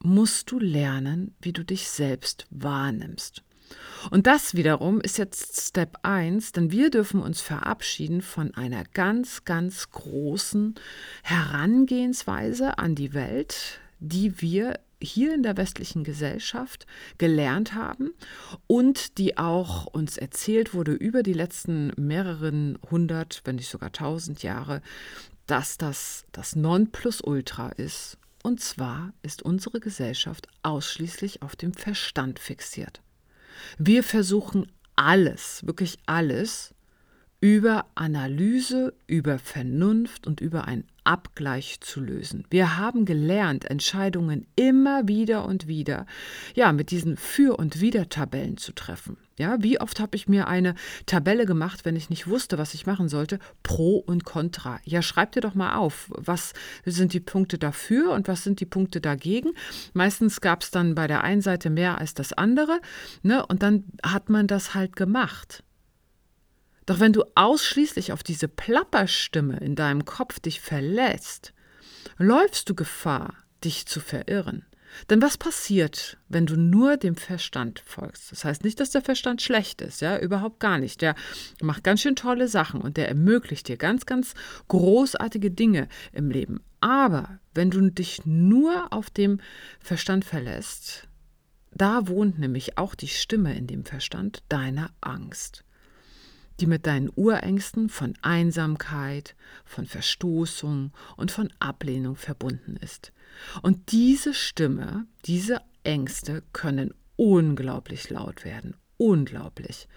musst 0.00 0.50
du 0.50 0.58
lernen, 0.58 1.34
wie 1.40 1.52
du 1.52 1.64
dich 1.64 1.88
selbst 1.88 2.46
wahrnimmst. 2.50 3.42
Und 4.10 4.26
das 4.26 4.54
wiederum 4.54 5.00
ist 5.00 5.18
jetzt 5.18 5.60
Step 5.60 5.98
1, 6.02 6.52
denn 6.52 6.70
wir 6.70 6.90
dürfen 6.90 7.20
uns 7.20 7.40
verabschieden 7.40 8.22
von 8.22 8.54
einer 8.54 8.84
ganz, 8.84 9.44
ganz 9.44 9.90
großen 9.90 10.74
Herangehensweise 11.22 12.78
an 12.78 12.94
die 12.94 13.14
Welt, 13.14 13.80
die 13.98 14.40
wir 14.40 14.78
hier 15.02 15.34
in 15.34 15.42
der 15.42 15.56
westlichen 15.56 16.04
Gesellschaft 16.04 16.86
gelernt 17.18 17.74
haben 17.74 18.12
und 18.66 19.18
die 19.18 19.36
auch 19.36 19.86
uns 19.86 20.16
erzählt 20.16 20.74
wurde 20.74 20.92
über 20.92 21.22
die 21.22 21.34
letzten 21.34 21.92
mehreren 21.96 22.78
hundert, 22.90 23.42
wenn 23.44 23.56
nicht 23.56 23.68
sogar 23.68 23.92
tausend 23.92 24.42
Jahre, 24.42 24.80
dass 25.46 25.76
das 25.78 26.24
das 26.32 26.56
Nonplusultra 26.56 27.70
ist. 27.70 28.18
Und 28.42 28.60
zwar 28.60 29.12
ist 29.22 29.42
unsere 29.42 29.80
Gesellschaft 29.80 30.48
ausschließlich 30.62 31.42
auf 31.42 31.56
dem 31.56 31.74
Verstand 31.74 32.38
fixiert. 32.38 33.02
Wir 33.78 34.02
versuchen 34.02 34.66
alles, 34.96 35.66
wirklich 35.66 35.98
alles, 36.06 36.74
über 37.40 37.86
Analyse, 37.94 38.94
über 39.06 39.38
Vernunft 39.38 40.26
und 40.26 40.40
über 40.40 40.66
ein 40.66 40.84
Abgleich 41.06 41.80
zu 41.80 42.00
lösen. 42.00 42.44
Wir 42.50 42.76
haben 42.76 43.04
gelernt, 43.04 43.64
Entscheidungen 43.64 44.46
immer 44.56 45.06
wieder 45.08 45.44
und 45.44 45.66
wieder, 45.66 46.06
ja, 46.54 46.72
mit 46.72 46.90
diesen 46.90 47.16
Für- 47.16 47.56
und 47.56 47.80
Wider-Tabellen 47.80 48.56
zu 48.56 48.72
treffen. 48.72 49.16
Ja, 49.38 49.62
wie 49.62 49.78
oft 49.78 50.00
habe 50.00 50.16
ich 50.16 50.28
mir 50.28 50.48
eine 50.48 50.74
Tabelle 51.04 51.44
gemacht, 51.44 51.84
wenn 51.84 51.94
ich 51.94 52.08
nicht 52.08 52.26
wusste, 52.26 52.56
was 52.56 52.72
ich 52.72 52.86
machen 52.86 53.08
sollte? 53.10 53.38
Pro 53.62 53.98
und 53.98 54.24
Contra. 54.24 54.80
Ja, 54.84 55.02
schreib 55.02 55.32
dir 55.32 55.42
doch 55.42 55.54
mal 55.54 55.76
auf, 55.76 56.10
was 56.16 56.54
sind 56.86 57.12
die 57.12 57.20
Punkte 57.20 57.58
dafür 57.58 58.12
und 58.12 58.28
was 58.28 58.44
sind 58.44 58.60
die 58.60 58.66
Punkte 58.66 59.02
dagegen. 59.02 59.52
Meistens 59.92 60.40
gab 60.40 60.62
es 60.62 60.70
dann 60.70 60.94
bei 60.94 61.06
der 61.06 61.22
einen 61.22 61.42
Seite 61.42 61.68
mehr 61.68 61.98
als 61.98 62.14
das 62.14 62.32
andere, 62.32 62.80
ne? 63.22 63.44
Und 63.44 63.62
dann 63.62 63.84
hat 64.02 64.30
man 64.30 64.46
das 64.46 64.74
halt 64.74 64.96
gemacht. 64.96 65.62
Doch 66.86 67.00
wenn 67.00 67.12
du 67.12 67.24
ausschließlich 67.34 68.12
auf 68.12 68.22
diese 68.22 68.46
Plapperstimme 68.48 69.58
in 69.58 69.74
deinem 69.74 70.04
Kopf 70.04 70.38
dich 70.38 70.60
verlässt, 70.60 71.52
läufst 72.16 72.70
du 72.70 72.74
Gefahr, 72.74 73.34
dich 73.64 73.86
zu 73.86 74.00
verirren. 74.00 74.64
Denn 75.10 75.20
was 75.20 75.36
passiert, 75.36 76.16
wenn 76.28 76.46
du 76.46 76.56
nur 76.56 76.96
dem 76.96 77.16
Verstand 77.16 77.82
folgst? 77.84 78.30
Das 78.30 78.44
heißt 78.44 78.64
nicht, 78.64 78.78
dass 78.78 78.90
der 78.90 79.02
Verstand 79.02 79.42
schlecht 79.42 79.80
ist, 79.82 80.00
ja, 80.00 80.18
überhaupt 80.18 80.60
gar 80.60 80.78
nicht. 80.78 81.02
Der 81.02 81.16
macht 81.60 81.84
ganz 81.84 82.00
schön 82.00 82.16
tolle 82.16 82.48
Sachen 82.48 82.80
und 82.80 82.96
der 82.96 83.08
ermöglicht 83.08 83.68
dir 83.68 83.76
ganz, 83.76 84.06
ganz 84.06 84.34
großartige 84.68 85.50
Dinge 85.50 85.88
im 86.12 86.30
Leben. 86.30 86.60
Aber 86.80 87.40
wenn 87.52 87.70
du 87.70 87.90
dich 87.90 88.24
nur 88.24 88.92
auf 88.92 89.10
dem 89.10 89.40
Verstand 89.80 90.24
verlässt, 90.24 91.08
da 91.72 92.06
wohnt 92.08 92.38
nämlich 92.38 92.78
auch 92.78 92.94
die 92.94 93.08
Stimme 93.08 93.56
in 93.56 93.66
dem 93.66 93.84
Verstand 93.84 94.42
deiner 94.48 94.90
Angst 95.00 95.65
die 96.60 96.66
mit 96.66 96.86
deinen 96.86 97.10
Urängsten 97.14 97.88
von 97.88 98.14
Einsamkeit, 98.22 99.34
von 99.64 99.86
Verstoßung 99.86 100.92
und 101.16 101.30
von 101.30 101.52
Ablehnung 101.58 102.16
verbunden 102.16 102.76
ist. 102.76 103.12
Und 103.62 103.92
diese 103.92 104.34
Stimme, 104.34 105.06
diese 105.24 105.60
Ängste 105.84 106.42
können 106.52 106.94
unglaublich 107.16 108.10
laut 108.10 108.44
werden, 108.44 108.74
unglaublich. 108.96 109.88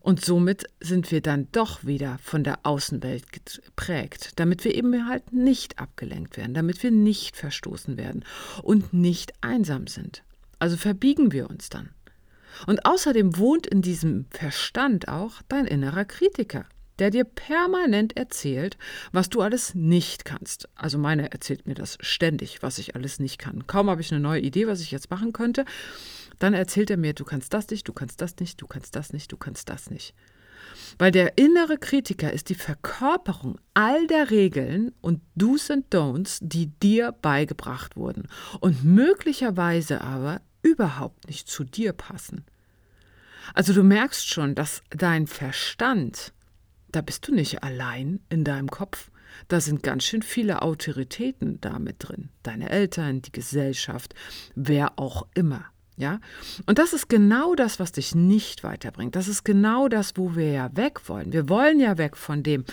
Und 0.00 0.24
somit 0.24 0.66
sind 0.80 1.10
wir 1.10 1.20
dann 1.20 1.48
doch 1.52 1.84
wieder 1.84 2.18
von 2.22 2.44
der 2.44 2.60
Außenwelt 2.64 3.26
geprägt, 3.32 4.32
damit 4.36 4.64
wir 4.64 4.74
eben 4.74 5.08
halt 5.08 5.32
nicht 5.32 5.78
abgelenkt 5.78 6.36
werden, 6.36 6.54
damit 6.54 6.82
wir 6.82 6.90
nicht 6.90 7.36
verstoßen 7.36 7.96
werden 7.96 8.24
und 8.62 8.92
nicht 8.92 9.32
einsam 9.40 9.86
sind. 9.86 10.22
Also 10.58 10.76
verbiegen 10.76 11.32
wir 11.32 11.48
uns 11.48 11.68
dann. 11.68 11.90
Und 12.66 12.84
außerdem 12.84 13.38
wohnt 13.38 13.66
in 13.66 13.82
diesem 13.82 14.26
Verstand 14.30 15.08
auch 15.08 15.42
dein 15.48 15.66
innerer 15.66 16.04
Kritiker, 16.04 16.66
der 16.98 17.10
dir 17.10 17.24
permanent 17.24 18.16
erzählt, 18.16 18.76
was 19.12 19.28
du 19.28 19.40
alles 19.40 19.74
nicht 19.74 20.24
kannst. 20.24 20.68
Also 20.74 20.98
meine 20.98 21.30
erzählt 21.32 21.66
mir 21.66 21.74
das 21.74 21.98
ständig, 22.00 22.62
was 22.62 22.78
ich 22.78 22.94
alles 22.94 23.20
nicht 23.20 23.38
kann. 23.38 23.66
Kaum 23.66 23.88
habe 23.88 24.00
ich 24.00 24.12
eine 24.12 24.20
neue 24.20 24.40
Idee, 24.40 24.66
was 24.66 24.80
ich 24.80 24.90
jetzt 24.90 25.10
machen 25.10 25.32
könnte, 25.32 25.64
dann 26.38 26.54
erzählt 26.54 26.90
er 26.90 26.96
mir, 26.96 27.14
du 27.14 27.24
kannst 27.24 27.52
das 27.54 27.68
nicht, 27.70 27.86
du 27.88 27.92
kannst 27.92 28.20
das 28.20 28.36
nicht, 28.38 28.60
du 28.60 28.66
kannst 28.66 28.94
das 28.94 29.12
nicht, 29.12 29.32
du 29.32 29.36
kannst 29.36 29.68
das 29.68 29.90
nicht. 29.90 30.14
Weil 30.98 31.10
der 31.10 31.38
innere 31.38 31.78
Kritiker 31.78 32.32
ist 32.32 32.48
die 32.48 32.54
Verkörperung 32.54 33.58
all 33.74 34.06
der 34.06 34.30
Regeln 34.30 34.92
und 35.00 35.20
Do's 35.34 35.70
und 35.70 35.92
Don'ts, 35.94 36.38
die 36.40 36.66
dir 36.66 37.12
beigebracht 37.12 37.96
wurden 37.96 38.28
und 38.60 38.84
möglicherweise 38.84 40.00
aber 40.00 40.40
überhaupt 40.62 41.28
nicht 41.28 41.48
zu 41.48 41.64
dir 41.64 41.92
passen. 41.92 42.44
Also 43.54 43.72
du 43.72 43.82
merkst 43.82 44.28
schon, 44.28 44.54
dass 44.54 44.82
dein 44.90 45.26
Verstand, 45.26 46.32
da 46.90 47.00
bist 47.00 47.26
du 47.28 47.34
nicht 47.34 47.62
allein 47.62 48.20
in 48.28 48.44
deinem 48.44 48.70
Kopf, 48.70 49.10
da 49.46 49.60
sind 49.60 49.82
ganz 49.82 50.04
schön 50.04 50.22
viele 50.22 50.62
Autoritäten 50.62 51.60
damit 51.60 51.96
drin. 51.98 52.30
Deine 52.42 52.70
Eltern, 52.70 53.22
die 53.22 53.32
Gesellschaft, 53.32 54.14
wer 54.54 54.98
auch 54.98 55.26
immer. 55.34 55.66
Ja? 55.96 56.20
Und 56.66 56.78
das 56.78 56.92
ist 56.92 57.08
genau 57.08 57.54
das, 57.54 57.78
was 57.78 57.92
dich 57.92 58.14
nicht 58.14 58.64
weiterbringt. 58.64 59.16
Das 59.16 59.28
ist 59.28 59.44
genau 59.44 59.88
das, 59.88 60.12
wo 60.16 60.34
wir 60.34 60.50
ja 60.50 60.76
weg 60.76 61.08
wollen. 61.08 61.32
Wir 61.32 61.48
wollen 61.48 61.80
ja 61.80 61.98
weg 61.98 62.16
von 62.16 62.42
dem, 62.42 62.64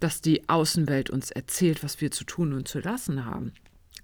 dass 0.00 0.20
die 0.20 0.48
Außenwelt 0.48 1.10
uns 1.10 1.30
erzählt, 1.30 1.84
was 1.84 2.00
wir 2.00 2.10
zu 2.10 2.24
tun 2.24 2.52
und 2.52 2.68
zu 2.68 2.80
lassen 2.80 3.24
haben. 3.24 3.52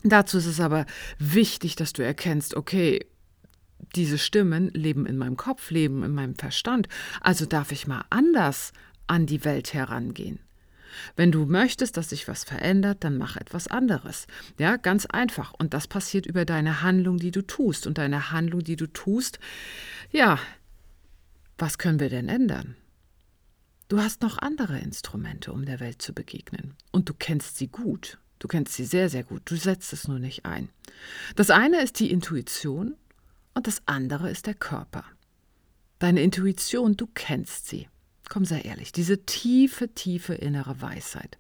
Dazu 0.05 0.39
ist 0.39 0.47
es 0.47 0.61
aber 0.61 0.87
wichtig, 1.19 1.77
dass 1.77 1.93
du 1.93 2.05
erkennst, 2.05 2.57
okay, 2.57 3.05
diese 3.95 4.19
Stimmen 4.19 4.69
leben 4.71 5.07
in 5.07 5.19
meinem 5.19 5.37
Kopf, 5.37 5.71
leben 5.71 6.03
in 6.03 6.15
meinem 6.15 6.35
Verstand. 6.35 6.89
Also 7.21 7.47
darf 7.47 7.73
ich 7.73 7.87
mal 7.87 8.05
anders 8.11 8.73
an 9.07 9.27
die 9.27 9.45
Welt 9.45 9.75
herangehen. 9.75 10.41
Wenn 11.17 11.33
du 11.33 11.45
möchtest, 11.47 11.97
dass 11.97 12.11
sich 12.11 12.29
was 12.29 12.45
verändert, 12.45 13.05
dann 13.05 13.19
mach 13.19 13.37
etwas 13.37 13.69
anderes. 13.69 14.27
Ja, 14.59 14.77
ganz 14.77 15.07
einfach. 15.07 15.55
Und 15.57 15.75
das 15.75 15.87
passiert 15.87 16.27
über 16.27 16.45
deine 16.45 16.83
Handlung, 16.83 17.19
die 17.19 17.31
du 17.31 17.43
tust. 17.43 17.87
Und 17.87 17.99
deine 17.99 18.33
Handlung, 18.33 18.65
die 18.65 18.77
du 18.77 18.87
tust, 18.87 19.39
ja, 20.11 20.39
was 21.57 21.79
können 21.79 22.01
wir 22.01 22.09
denn 22.09 22.29
ändern? 22.29 22.77
Du 23.89 24.01
hast 24.01 24.23
noch 24.23 24.39
andere 24.39 24.79
Instrumente, 24.79 25.53
um 25.53 25.65
der 25.65 25.81
Welt 25.81 26.03
zu 26.03 26.13
begegnen. 26.13 26.75
Und 26.93 27.09
du 27.09 27.15
kennst 27.15 27.57
sie 27.57 27.69
gut. 27.69 28.19
Du 28.39 28.47
kennst 28.47 28.75
sie 28.75 28.85
sehr, 28.85 29.09
sehr 29.09 29.25
gut. 29.25 29.43
Du 29.47 29.57
setzt 29.57 29.93
es 29.93 30.07
nur 30.07 30.19
nicht 30.19 30.45
ein. 30.45 30.69
Das 31.37 31.51
eine 31.51 31.83
ist 31.83 31.99
die 31.99 32.11
Intuition 32.11 32.95
und 33.59 33.67
das 33.67 33.83
andere 33.85 34.31
ist 34.31 34.47
der 34.47 34.55
Körper. 34.55 35.05
Deine 35.99 36.23
Intuition, 36.23 36.97
du 36.97 37.07
kennst 37.07 37.69
sie 37.69 37.89
komm, 38.29 38.45
sei 38.45 38.61
ehrlich, 38.61 38.93
diese 38.93 39.25
tiefe, 39.25 39.89
tiefe 39.95 40.35
innere 40.35 40.81
Weisheit. 40.81 41.39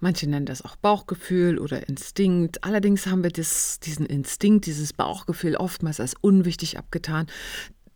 Manche 0.00 0.28
nennen 0.28 0.46
das 0.46 0.62
auch 0.62 0.76
Bauchgefühl 0.76 1.58
oder 1.58 1.88
Instinkt. 1.88 2.64
Allerdings 2.64 3.06
haben 3.06 3.22
wir 3.22 3.30
das, 3.30 3.80
diesen 3.80 4.06
Instinkt, 4.06 4.66
dieses 4.66 4.92
Bauchgefühl 4.92 5.56
oftmals 5.56 6.00
als 6.00 6.14
unwichtig 6.20 6.78
abgetan, 6.78 7.26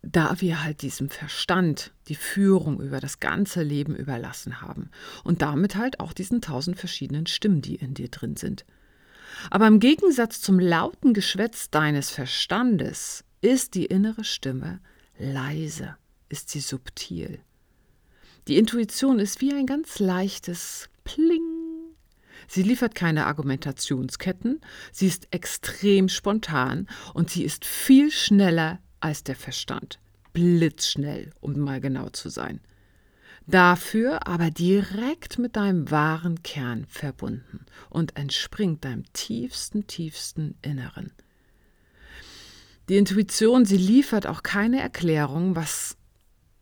da 0.01 0.39
wir 0.39 0.63
halt 0.63 0.81
diesem 0.81 1.09
Verstand 1.09 1.93
die 2.07 2.15
Führung 2.15 2.81
über 2.81 2.99
das 2.99 3.19
ganze 3.19 3.63
Leben 3.63 3.95
überlassen 3.95 4.61
haben. 4.61 4.89
Und 5.23 5.41
damit 5.41 5.75
halt 5.75 5.99
auch 5.99 6.13
diesen 6.13 6.41
tausend 6.41 6.79
verschiedenen 6.79 7.27
Stimmen, 7.27 7.61
die 7.61 7.75
in 7.75 7.93
dir 7.93 8.07
drin 8.07 8.37
sind. 8.37 8.65
Aber 9.49 9.67
im 9.67 9.79
Gegensatz 9.79 10.41
zum 10.41 10.59
lauten 10.59 11.13
Geschwätz 11.13 11.69
deines 11.69 12.09
Verstandes 12.09 13.23
ist 13.41 13.75
die 13.75 13.85
innere 13.85 14.23
Stimme 14.23 14.79
leise, 15.17 15.95
ist 16.29 16.49
sie 16.49 16.59
subtil. 16.59 17.39
Die 18.47 18.57
Intuition 18.57 19.19
ist 19.19 19.41
wie 19.41 19.53
ein 19.53 19.65
ganz 19.65 19.99
leichtes 19.99 20.89
Pling. 21.03 21.43
Sie 22.47 22.63
liefert 22.63 22.95
keine 22.95 23.25
Argumentationsketten, 23.27 24.61
sie 24.91 25.07
ist 25.07 25.27
extrem 25.31 26.09
spontan 26.09 26.87
und 27.13 27.29
sie 27.29 27.43
ist 27.43 27.65
viel 27.65 28.11
schneller 28.11 28.79
als 28.99 29.23
der 29.23 29.35
Verstand. 29.35 29.99
Blitzschnell, 30.33 31.31
um 31.41 31.59
mal 31.59 31.81
genau 31.81 32.09
zu 32.09 32.29
sein. 32.29 32.61
Dafür 33.45 34.27
aber 34.27 34.51
direkt 34.51 35.39
mit 35.39 35.55
deinem 35.55 35.89
wahren 35.89 36.43
Kern 36.43 36.85
verbunden 36.87 37.65
und 37.89 38.15
entspringt 38.15 38.85
deinem 38.85 39.11
tiefsten, 39.13 39.87
tiefsten 39.87 40.55
Inneren. 40.61 41.11
Die 42.89 42.97
Intuition, 42.97 43.65
sie 43.65 43.77
liefert 43.77 44.25
auch 44.25 44.41
keine 44.41 44.81
Erklärung, 44.81 45.55
was 45.55 45.95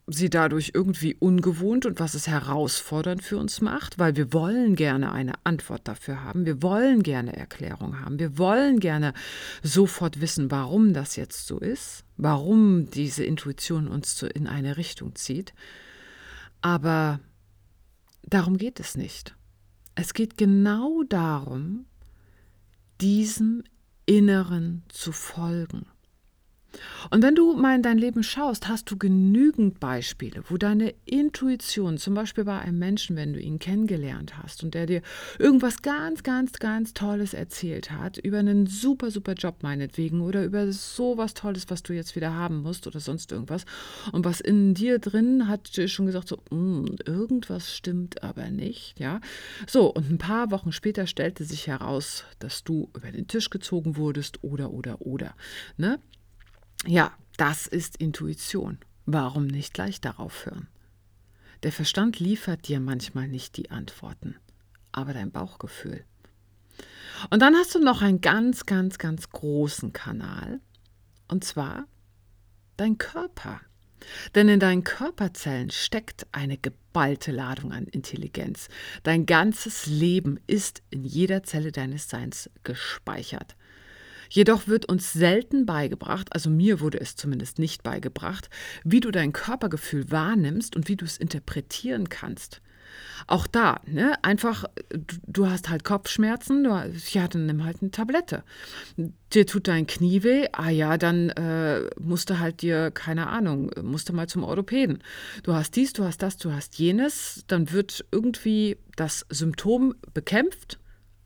sie 0.07 0.29
dadurch 0.29 0.71
irgendwie 0.73 1.15
ungewohnt 1.15 1.85
und 1.85 1.99
was 2.01 2.13
es 2.13 2.27
herausfordernd 2.27 3.23
für 3.23 3.37
uns 3.37 3.61
macht, 3.61 3.97
weil 3.97 4.15
wir 4.15 4.33
wollen 4.33 4.75
gerne 4.75 5.11
eine 5.11 5.33
Antwort 5.45 5.87
dafür 5.87 6.23
haben, 6.23 6.45
wir 6.45 6.61
wollen 6.61 7.03
gerne 7.03 7.35
Erklärung 7.35 8.01
haben, 8.01 8.19
wir 8.19 8.37
wollen 8.37 8.79
gerne 8.79 9.13
sofort 9.63 10.21
wissen, 10.21 10.51
warum 10.51 10.93
das 10.93 11.17
jetzt 11.17 11.47
so 11.47 11.59
ist, 11.59 12.03
warum 12.15 12.89
diese 12.89 13.23
Intuition 13.23 13.87
uns 13.87 14.21
in 14.21 14.47
eine 14.47 14.77
Richtung 14.77 15.15
zieht. 15.15 15.53
Aber 16.61 17.19
darum 18.23 18.57
geht 18.57 18.79
es 18.79 18.95
nicht. 18.95 19.35
Es 19.95 20.13
geht 20.13 20.37
genau 20.37 21.03
darum, 21.03 21.85
diesem 22.99 23.63
Inneren 24.05 24.83
zu 24.89 25.11
folgen. 25.11 25.85
Und 27.09 27.23
wenn 27.23 27.35
du 27.35 27.53
mal 27.53 27.75
in 27.75 27.81
dein 27.81 27.97
Leben 27.97 28.23
schaust, 28.23 28.67
hast 28.67 28.91
du 28.91 28.97
genügend 28.97 29.79
Beispiele, 29.79 30.43
wo 30.49 30.57
deine 30.57 30.93
Intuition, 31.05 31.97
zum 31.97 32.13
Beispiel 32.13 32.43
bei 32.43 32.59
einem 32.59 32.79
Menschen, 32.79 33.15
wenn 33.15 33.33
du 33.33 33.39
ihn 33.39 33.59
kennengelernt 33.59 34.37
hast 34.37 34.63
und 34.63 34.73
der 34.73 34.85
dir 34.85 35.01
irgendwas 35.39 35.81
ganz, 35.81 36.23
ganz, 36.23 36.53
ganz 36.59 36.93
Tolles 36.93 37.33
erzählt 37.33 37.91
hat, 37.91 38.17
über 38.17 38.39
einen 38.39 38.67
super, 38.67 39.11
super 39.11 39.33
Job 39.33 39.63
meinetwegen 39.63 40.21
oder 40.21 40.43
über 40.43 40.71
so 40.71 41.17
was 41.17 41.33
Tolles, 41.33 41.69
was 41.69 41.83
du 41.83 41.93
jetzt 41.93 42.15
wieder 42.15 42.33
haben 42.33 42.61
musst 42.61 42.87
oder 42.87 42.99
sonst 42.99 43.31
irgendwas. 43.31 43.65
Und 44.11 44.25
was 44.25 44.41
in 44.41 44.73
dir 44.73 44.99
drin 44.99 45.47
hat 45.47 45.69
schon 45.87 46.05
gesagt, 46.05 46.27
so, 46.27 46.37
mm, 46.49 46.97
irgendwas 47.05 47.73
stimmt 47.73 48.23
aber 48.23 48.49
nicht, 48.49 48.99
ja. 48.99 49.21
So, 49.67 49.93
und 49.93 50.11
ein 50.11 50.17
paar 50.17 50.51
Wochen 50.51 50.71
später 50.71 51.07
stellte 51.07 51.43
sich 51.43 51.67
heraus, 51.67 52.23
dass 52.39 52.63
du 52.63 52.89
über 52.95 53.11
den 53.11 53.27
Tisch 53.27 53.49
gezogen 53.49 53.95
wurdest 53.95 54.43
oder, 54.43 54.71
oder, 54.71 55.01
oder. 55.01 55.35
Ne? 55.77 55.99
Ja, 56.85 57.11
das 57.37 57.67
ist 57.67 57.97
Intuition. 57.97 58.79
Warum 59.05 59.47
nicht 59.47 59.73
gleich 59.73 60.01
darauf 60.01 60.45
hören? 60.45 60.67
Der 61.63 61.71
Verstand 61.71 62.19
liefert 62.19 62.67
dir 62.67 62.79
manchmal 62.79 63.27
nicht 63.27 63.57
die 63.57 63.71
Antworten, 63.71 64.35
aber 64.91 65.13
dein 65.13 65.31
Bauchgefühl. 65.31 66.03
Und 67.29 67.41
dann 67.41 67.55
hast 67.55 67.73
du 67.73 67.79
noch 67.79 68.01
einen 68.01 68.21
ganz, 68.21 68.65
ganz, 68.65 68.97
ganz 68.97 69.29
großen 69.29 69.91
Kanal, 69.91 70.59
und 71.27 71.43
zwar 71.43 71.85
dein 72.77 72.97
Körper. 72.97 73.61
Denn 74.35 74.47
in 74.47 74.59
deinen 74.59 74.83
Körperzellen 74.83 75.71
steckt 75.71 76.27
eine 76.31 76.57
geballte 76.57 77.31
Ladung 77.31 77.71
an 77.71 77.87
Intelligenz. 77.87 78.69
Dein 79.03 79.25
ganzes 79.25 79.87
Leben 79.87 80.39
ist 80.45 80.83
in 80.91 81.03
jeder 81.03 81.43
Zelle 81.43 81.71
deines 81.71 82.07
Seins 82.07 82.49
gespeichert. 82.63 83.55
Jedoch 84.29 84.67
wird 84.67 84.87
uns 84.87 85.13
selten 85.13 85.65
beigebracht, 85.65 86.33
also 86.33 86.49
mir 86.49 86.79
wurde 86.79 86.99
es 86.99 87.15
zumindest 87.15 87.59
nicht 87.59 87.83
beigebracht, 87.83 88.49
wie 88.83 88.99
du 88.99 89.11
dein 89.11 89.33
Körpergefühl 89.33 90.11
wahrnimmst 90.11 90.75
und 90.75 90.87
wie 90.87 90.95
du 90.95 91.05
es 91.05 91.17
interpretieren 91.17 92.09
kannst. 92.09 92.61
Auch 93.25 93.47
da, 93.47 93.81
ne, 93.85 94.13
einfach, 94.23 94.65
du, 95.27 95.49
hast 95.49 95.69
halt 95.69 95.83
Kopfschmerzen, 95.83 96.63
du, 96.63 96.69
ja, 97.11 97.27
dann 97.27 97.45
nimm 97.45 97.63
halt 97.63 97.77
eine 97.81 97.91
Tablette. 97.91 98.43
Dir 99.33 99.45
tut 99.45 99.67
dein 99.67 99.87
Knie 99.87 100.23
weh, 100.23 100.47
ah 100.53 100.69
ja, 100.69 100.97
dann 100.97 101.29
äh, 101.31 101.89
musst 101.99 102.29
du 102.29 102.39
halt 102.39 102.61
dir, 102.61 102.91
keine 102.91 103.27
Ahnung, 103.27 103.71
musst 103.81 104.09
du 104.09 104.13
mal 104.13 104.27
zum 104.27 104.43
Orthopäden. 104.43 105.03
Du 105.43 105.53
hast 105.53 105.75
dies, 105.75 105.93
du 105.93 106.03
hast 106.03 106.21
das, 106.21 106.37
du 106.37 106.53
hast 106.53 106.77
jenes, 106.77 107.43
dann 107.47 107.71
wird 107.71 108.05
irgendwie 108.11 108.77
das 108.95 109.25
Symptom 109.29 109.95
bekämpft, 110.13 110.79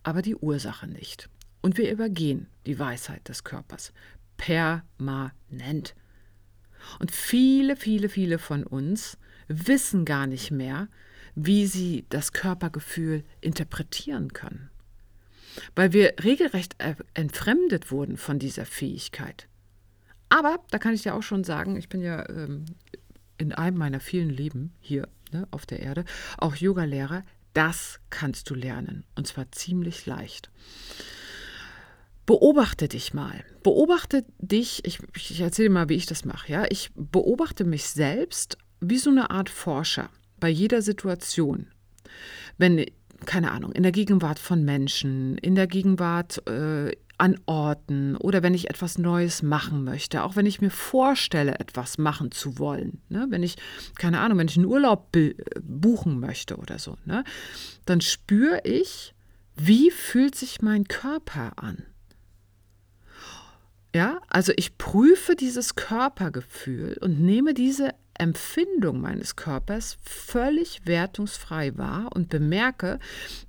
aber 0.03 0.21
die 0.21 0.35
Ursache 0.35 0.87
nicht. 0.87 1.29
Und 1.61 1.77
wir 1.77 1.91
übergehen 1.91 2.47
die 2.65 2.79
Weisheit 2.79 3.27
des 3.29 3.43
Körpers 3.43 3.93
permanent. 4.37 5.95
Und 6.99 7.11
viele, 7.11 7.75
viele, 7.75 8.09
viele 8.09 8.39
von 8.39 8.63
uns 8.63 9.17
wissen 9.47 10.05
gar 10.05 10.27
nicht 10.27 10.51
mehr, 10.51 10.87
wie 11.35 11.67
sie 11.67 12.05
das 12.09 12.33
Körpergefühl 12.33 13.23
interpretieren 13.39 14.33
können. 14.33 14.69
Weil 15.75 15.93
wir 15.93 16.15
regelrecht 16.23 16.75
entfremdet 17.13 17.91
wurden 17.91 18.17
von 18.17 18.39
dieser 18.39 18.65
Fähigkeit. 18.65 19.47
Aber 20.29 20.59
da 20.71 20.79
kann 20.79 20.93
ich 20.93 21.03
dir 21.03 21.13
auch 21.13 21.23
schon 21.23 21.43
sagen, 21.43 21.75
ich 21.75 21.89
bin 21.89 22.01
ja 22.01 22.27
ähm, 22.29 22.65
in 23.37 23.51
einem 23.51 23.77
meiner 23.77 23.99
vielen 23.99 24.29
Leben 24.29 24.73
hier 24.79 25.07
ne, 25.31 25.47
auf 25.51 25.65
der 25.65 25.81
Erde 25.81 26.05
auch 26.37 26.55
Yogalehrer. 26.55 27.23
Das 27.53 27.99
kannst 28.09 28.49
du 28.49 28.55
lernen 28.55 29.03
und 29.15 29.27
zwar 29.27 29.51
ziemlich 29.51 30.05
leicht. 30.05 30.49
Beobachte 32.25 32.87
dich 32.87 33.13
mal. 33.13 33.43
Beobachte 33.63 34.25
dich, 34.39 34.85
ich, 34.85 34.99
ich 35.15 35.41
erzähle 35.41 35.69
mal, 35.69 35.89
wie 35.89 35.95
ich 35.95 36.05
das 36.05 36.25
mache. 36.25 36.51
Ja? 36.51 36.65
Ich 36.69 36.91
beobachte 36.95 37.63
mich 37.63 37.85
selbst 37.87 38.57
wie 38.79 38.97
so 38.97 39.09
eine 39.09 39.29
Art 39.29 39.49
Forscher 39.49 40.09
bei 40.39 40.49
jeder 40.49 40.81
Situation. 40.81 41.67
Wenn, 42.57 42.85
keine 43.25 43.51
Ahnung, 43.51 43.71
in 43.71 43.83
der 43.83 43.91
Gegenwart 43.91 44.39
von 44.39 44.63
Menschen, 44.63 45.37
in 45.37 45.55
der 45.55 45.67
Gegenwart 45.67 46.45
äh, 46.47 46.91
an 47.21 47.39
Orten 47.45 48.15
oder 48.17 48.41
wenn 48.41 48.55
ich 48.55 48.71
etwas 48.71 48.97
Neues 48.97 49.43
machen 49.43 49.83
möchte, 49.83 50.23
auch 50.23 50.35
wenn 50.35 50.47
ich 50.47 50.59
mir 50.59 50.71
vorstelle, 50.71 51.59
etwas 51.59 51.99
machen 51.99 52.31
zu 52.31 52.57
wollen. 52.57 52.99
Ne? 53.09 53.27
Wenn 53.29 53.43
ich, 53.43 53.57
keine 53.95 54.19
Ahnung, 54.19 54.39
wenn 54.39 54.47
ich 54.47 54.57
einen 54.57 54.65
Urlaub 54.65 55.15
buchen 55.61 56.19
möchte 56.19 56.57
oder 56.57 56.79
so, 56.79 56.97
ne? 57.05 57.23
dann 57.85 58.01
spüre 58.01 58.61
ich, 58.63 59.13
wie 59.55 59.91
fühlt 59.91 60.33
sich 60.33 60.63
mein 60.63 60.85
Körper 60.85 61.53
an. 61.57 61.83
Ja, 63.93 64.21
also 64.29 64.53
ich 64.55 64.77
prüfe 64.77 65.35
dieses 65.35 65.75
Körpergefühl 65.75 66.97
und 67.01 67.19
nehme 67.19 67.53
diese 67.53 67.93
Empfindung 68.13 69.01
meines 69.01 69.35
Körpers 69.35 69.97
völlig 70.03 70.81
wertungsfrei 70.85 71.77
wahr 71.77 72.09
und 72.13 72.29
bemerke, 72.29 72.99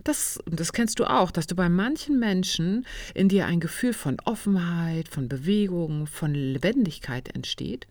dass, 0.03 0.39
und 0.39 0.59
das 0.59 0.73
kennst 0.73 0.99
du 0.99 1.05
auch, 1.05 1.31
dass 1.31 1.47
du 1.47 1.55
bei 1.55 1.69
manchen 1.69 2.19
Menschen 2.19 2.87
in 3.15 3.29
dir 3.29 3.47
ein 3.47 3.61
Gefühl 3.61 3.93
von 3.93 4.17
Offenheit, 4.25 5.09
von 5.09 5.29
Bewegung, 5.29 6.07
von 6.07 6.35
Lebendigkeit 6.35 7.35
entsteht, 7.35 7.87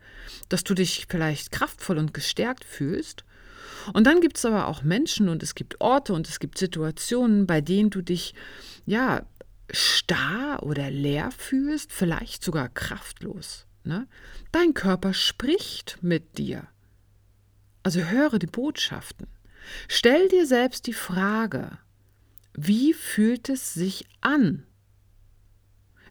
dass 0.49 0.63
du 0.63 0.73
dich 0.73 1.05
vielleicht 1.07 1.51
kraftvoll 1.51 1.99
und 1.99 2.13
gestärkt 2.13 2.65
fühlst. 2.65 3.23
Und 3.93 4.07
dann 4.07 4.19
gibt 4.19 4.37
es 4.37 4.45
aber 4.45 4.67
auch 4.67 4.83
Menschen 4.83 5.29
und 5.29 5.43
es 5.43 5.55
gibt 5.55 5.79
Orte 5.81 6.13
und 6.13 6.27
es 6.27 6.39
gibt 6.39 6.57
Situationen, 6.57 7.47
bei 7.47 7.61
denen 7.61 7.91
du 7.91 8.01
dich 8.01 8.33
ja 8.85 9.21
starr 9.71 10.63
oder 10.63 10.89
leer 10.89 11.31
fühlst, 11.31 11.91
vielleicht 11.91 12.43
sogar 12.43 12.69
kraftlos. 12.69 13.65
Ne? 13.83 14.07
Dein 14.51 14.73
Körper 14.73 15.13
spricht 15.13 15.97
mit 16.01 16.37
dir. 16.37 16.67
Also 17.83 18.01
höre 18.01 18.37
die 18.37 18.47
Botschaften. 18.47 19.27
Stell 19.87 20.27
dir 20.27 20.45
selbst 20.45 20.87
die 20.87 20.93
Frage, 20.93 21.77
wie 22.53 22.93
fühlt 22.93 23.49
es 23.49 23.73
sich 23.73 24.05
an? 24.21 24.65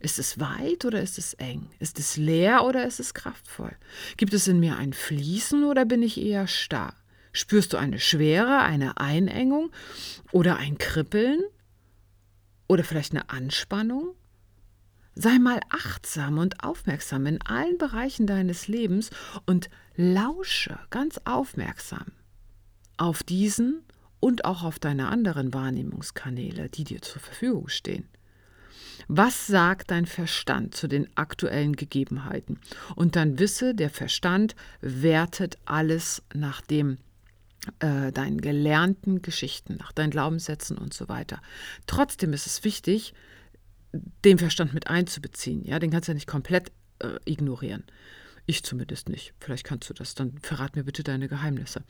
Ist 0.00 0.18
es 0.18 0.40
weit 0.40 0.86
oder 0.86 1.02
ist 1.02 1.18
es 1.18 1.34
eng? 1.34 1.68
Ist 1.78 1.98
es 1.98 2.16
leer 2.16 2.64
oder 2.64 2.86
ist 2.86 3.00
es 3.00 3.12
kraftvoll? 3.12 3.76
Gibt 4.16 4.32
es 4.32 4.48
in 4.48 4.58
mir 4.58 4.76
ein 4.76 4.94
Fließen 4.94 5.64
oder 5.64 5.84
bin 5.84 6.02
ich 6.02 6.18
eher 6.18 6.46
starr? 6.46 6.94
Spürst 7.32 7.74
du 7.74 7.76
eine 7.76 8.00
Schwere, 8.00 8.60
eine 8.60 8.96
Einengung 8.96 9.70
oder 10.32 10.56
ein 10.56 10.78
Kribbeln? 10.78 11.42
Oder 12.70 12.84
vielleicht 12.84 13.10
eine 13.10 13.28
Anspannung? 13.30 14.14
Sei 15.16 15.40
mal 15.40 15.58
achtsam 15.70 16.38
und 16.38 16.62
aufmerksam 16.62 17.26
in 17.26 17.42
allen 17.42 17.78
Bereichen 17.78 18.28
deines 18.28 18.68
Lebens 18.68 19.10
und 19.44 19.68
lausche 19.96 20.78
ganz 20.90 21.20
aufmerksam 21.24 22.12
auf 22.96 23.24
diesen 23.24 23.82
und 24.20 24.44
auch 24.44 24.62
auf 24.62 24.78
deine 24.78 25.08
anderen 25.08 25.52
Wahrnehmungskanäle, 25.52 26.68
die 26.68 26.84
dir 26.84 27.02
zur 27.02 27.20
Verfügung 27.20 27.66
stehen. 27.66 28.08
Was 29.08 29.48
sagt 29.48 29.90
dein 29.90 30.06
Verstand 30.06 30.76
zu 30.76 30.86
den 30.86 31.08
aktuellen 31.16 31.74
Gegebenheiten? 31.74 32.60
Und 32.94 33.16
dann 33.16 33.40
wisse, 33.40 33.74
der 33.74 33.90
Verstand 33.90 34.54
wertet 34.80 35.58
alles 35.64 36.22
nach 36.32 36.60
dem 36.60 36.98
äh, 37.80 38.12
deinen 38.12 38.40
gelernten 38.40 39.22
Geschichten, 39.22 39.76
nach 39.76 39.92
deinen 39.92 40.10
Glaubenssätzen 40.10 40.78
und 40.78 40.94
so 40.94 41.08
weiter. 41.08 41.40
Trotzdem 41.86 42.32
ist 42.32 42.46
es 42.46 42.64
wichtig, 42.64 43.14
den 44.24 44.38
Verstand 44.38 44.72
mit 44.72 44.86
einzubeziehen. 44.86 45.64
Ja, 45.64 45.78
den 45.78 45.90
kannst 45.90 46.08
du 46.08 46.12
ja 46.12 46.14
nicht 46.14 46.26
komplett 46.26 46.72
äh, 47.00 47.18
ignorieren. 47.24 47.84
Ich 48.46 48.64
zumindest 48.64 49.08
nicht. 49.08 49.32
Vielleicht 49.38 49.64
kannst 49.64 49.88
du 49.90 49.94
das. 49.94 50.14
Dann 50.14 50.38
verrat 50.38 50.74
mir 50.74 50.84
bitte 50.84 51.04
deine 51.04 51.28
Geheimnisse. 51.28 51.84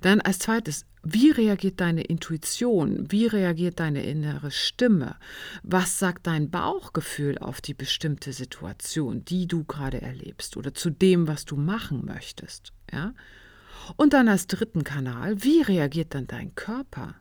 Dann 0.00 0.20
als 0.20 0.38
zweites, 0.38 0.86
wie 1.02 1.30
reagiert 1.30 1.80
deine 1.80 2.02
Intuition? 2.04 3.10
Wie 3.10 3.26
reagiert 3.26 3.80
deine 3.80 4.02
innere 4.02 4.50
Stimme? 4.50 5.16
Was 5.62 5.98
sagt 5.98 6.26
dein 6.26 6.50
Bauchgefühl 6.50 7.36
auf 7.38 7.60
die 7.60 7.74
bestimmte 7.74 8.32
Situation, 8.32 9.24
die 9.24 9.46
du 9.46 9.64
gerade 9.64 10.00
erlebst 10.00 10.56
oder 10.56 10.72
zu 10.72 10.90
dem, 10.90 11.28
was 11.28 11.44
du 11.44 11.56
machen 11.56 12.04
möchtest? 12.06 12.72
Ja? 12.90 13.12
Und 13.96 14.12
dann 14.12 14.28
als 14.28 14.46
dritten 14.46 14.84
Kanal, 14.84 15.42
wie 15.42 15.62
reagiert 15.62 16.14
dann 16.14 16.26
dein 16.26 16.54
Körper? 16.54 17.14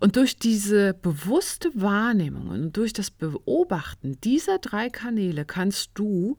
Und 0.00 0.16
durch 0.16 0.36
diese 0.36 0.94
bewusste 0.94 1.70
Wahrnehmung 1.74 2.48
und 2.48 2.76
durch 2.76 2.92
das 2.92 3.10
Beobachten 3.10 4.20
dieser 4.22 4.58
drei 4.58 4.90
Kanäle 4.90 5.44
kannst 5.44 5.90
du 5.94 6.36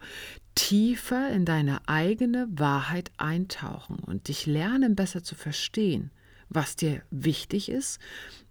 tiefer 0.55 1.29
in 1.29 1.45
deine 1.45 1.87
eigene 1.87 2.47
Wahrheit 2.51 3.11
eintauchen 3.17 3.99
und 3.99 4.27
dich 4.27 4.45
lernen, 4.45 4.95
besser 4.95 5.23
zu 5.23 5.35
verstehen, 5.35 6.11
was 6.49 6.75
dir 6.75 7.01
wichtig 7.11 7.69
ist, 7.69 7.99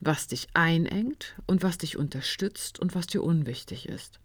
was 0.01 0.27
dich 0.27 0.49
einengt 0.55 1.37
und 1.47 1.63
was 1.63 1.79
dich 1.79 1.97
unterstützt 1.97 2.79
und 2.79 2.95
was 2.95 3.07
dir 3.07 3.23
unwichtig 3.23 3.89
ist. 3.89 4.21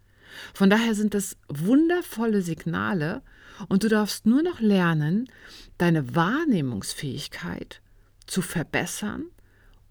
Von 0.54 0.70
daher 0.70 0.96
sind 0.96 1.14
das 1.14 1.38
wundervolle 1.48 2.42
Signale 2.42 3.22
und 3.70 3.84
du 3.84 3.90
darfst 3.90 4.26
nur 4.26 4.44
noch 4.44 4.60
lernen, 4.60 5.30
deine 5.78 6.16
Wahrnehmungsfähigkeit 6.16 7.82
zu 8.26 8.42
verbessern 8.42 9.26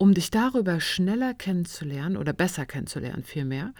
um 0.02 0.14
dich 0.14 0.32
darüber 0.32 0.80
schneller 0.80 1.32
kennenzulernen 1.32 2.16
oder 2.16 2.32
besser 2.32 2.66
kennenzulernen 2.66 3.22
vielmehr. 3.22 3.72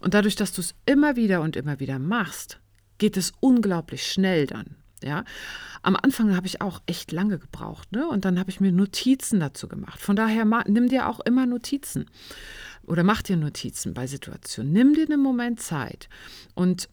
Und 0.00 0.12
dadurch, 0.12 0.36
dass 0.36 0.52
du 0.52 0.60
es 0.60 0.74
immer 0.84 1.16
wieder 1.16 1.40
und 1.40 1.56
immer 1.56 1.80
wieder 1.80 1.98
machst, 1.98 2.60
geht 2.98 3.16
es 3.16 3.32
unglaublich 3.40 4.06
schnell 4.06 4.46
dann. 4.46 4.76
Ja, 5.02 5.24
am 5.80 5.96
Anfang 5.96 6.36
habe 6.36 6.46
ich 6.46 6.60
auch 6.60 6.82
echt 6.84 7.10
lange 7.10 7.38
gebraucht, 7.38 7.90
ne? 7.90 8.06
Und 8.06 8.26
dann 8.26 8.38
habe 8.38 8.50
ich 8.50 8.60
mir 8.60 8.70
Notizen 8.70 9.40
dazu 9.40 9.66
gemacht. 9.66 9.98
Von 9.98 10.14
daher 10.14 10.44
nimm 10.68 10.90
dir 10.90 11.08
auch 11.08 11.20
immer 11.20 11.46
Notizen 11.46 12.04
oder 12.86 13.02
mach 13.02 13.22
dir 13.22 13.38
Notizen 13.38 13.94
bei 13.94 14.06
Situationen. 14.06 14.72
Nimm 14.72 14.92
dir 14.92 15.06
einen 15.06 15.22
Moment 15.22 15.58
Zeit 15.58 16.10
und 16.54 16.90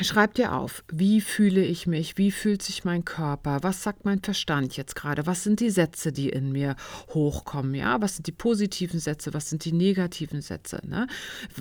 Schreib 0.00 0.34
dir 0.34 0.54
auf, 0.54 0.82
wie 0.90 1.20
fühle 1.20 1.64
ich 1.64 1.86
mich, 1.86 2.18
wie 2.18 2.32
fühlt 2.32 2.62
sich 2.62 2.84
mein 2.84 3.04
Körper, 3.04 3.62
was 3.62 3.84
sagt 3.84 4.04
mein 4.04 4.20
Verstand 4.20 4.76
jetzt 4.76 4.96
gerade, 4.96 5.24
was 5.26 5.44
sind 5.44 5.60
die 5.60 5.70
Sätze, 5.70 6.10
die 6.10 6.30
in 6.30 6.50
mir 6.50 6.74
hochkommen, 7.10 7.74
ja, 7.74 8.00
was 8.00 8.16
sind 8.16 8.26
die 8.26 8.32
positiven 8.32 8.98
Sätze, 8.98 9.32
was 9.34 9.50
sind 9.50 9.64
die 9.64 9.72
negativen 9.72 10.42
Sätze, 10.42 10.80
ne? 10.84 11.06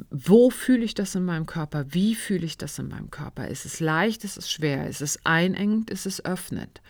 Wo 0.10 0.50
fühle 0.50 0.84
ich 0.84 0.96
das 0.96 1.14
in 1.14 1.26
meinem 1.26 1.46
Körper, 1.46 1.86
wie 1.90 2.16
fühle 2.16 2.46
ich 2.46 2.58
das 2.58 2.80
in 2.80 2.88
meinem 2.88 3.12
Körper, 3.12 3.48
ist 3.48 3.66
es 3.66 3.80
leicht, 3.80 4.24
ist 4.24 4.38
es 4.38 4.52
schwer, 4.52 4.88
ist 4.90 5.02
es 5.02 5.20
einengend, 5.26 5.92
ist 5.92 6.08
es 6.08 6.26
öffnet, 6.26 6.82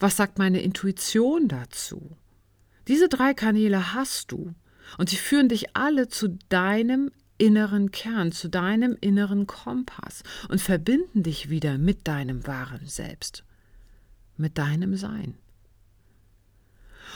was 0.00 0.16
sagt 0.16 0.38
meine 0.38 0.62
Intuition 0.62 1.48
dazu? 1.48 2.16
Diese 2.88 3.10
drei 3.10 3.34
Kanäle 3.34 3.92
hast 3.92 4.32
du 4.32 4.54
und 4.96 5.10
sie 5.10 5.16
führen 5.16 5.50
dich 5.50 5.76
alle 5.76 6.08
zu 6.08 6.38
deinem 6.48 7.10
inneren 7.38 7.90
Kern, 7.90 8.32
zu 8.32 8.48
deinem 8.48 8.96
inneren 9.00 9.46
Kompass 9.46 10.22
und 10.48 10.60
verbinden 10.60 11.22
dich 11.22 11.50
wieder 11.50 11.78
mit 11.78 12.06
deinem 12.08 12.46
wahren 12.46 12.86
Selbst, 12.86 13.44
mit 14.36 14.58
deinem 14.58 14.96
Sein. 14.96 15.36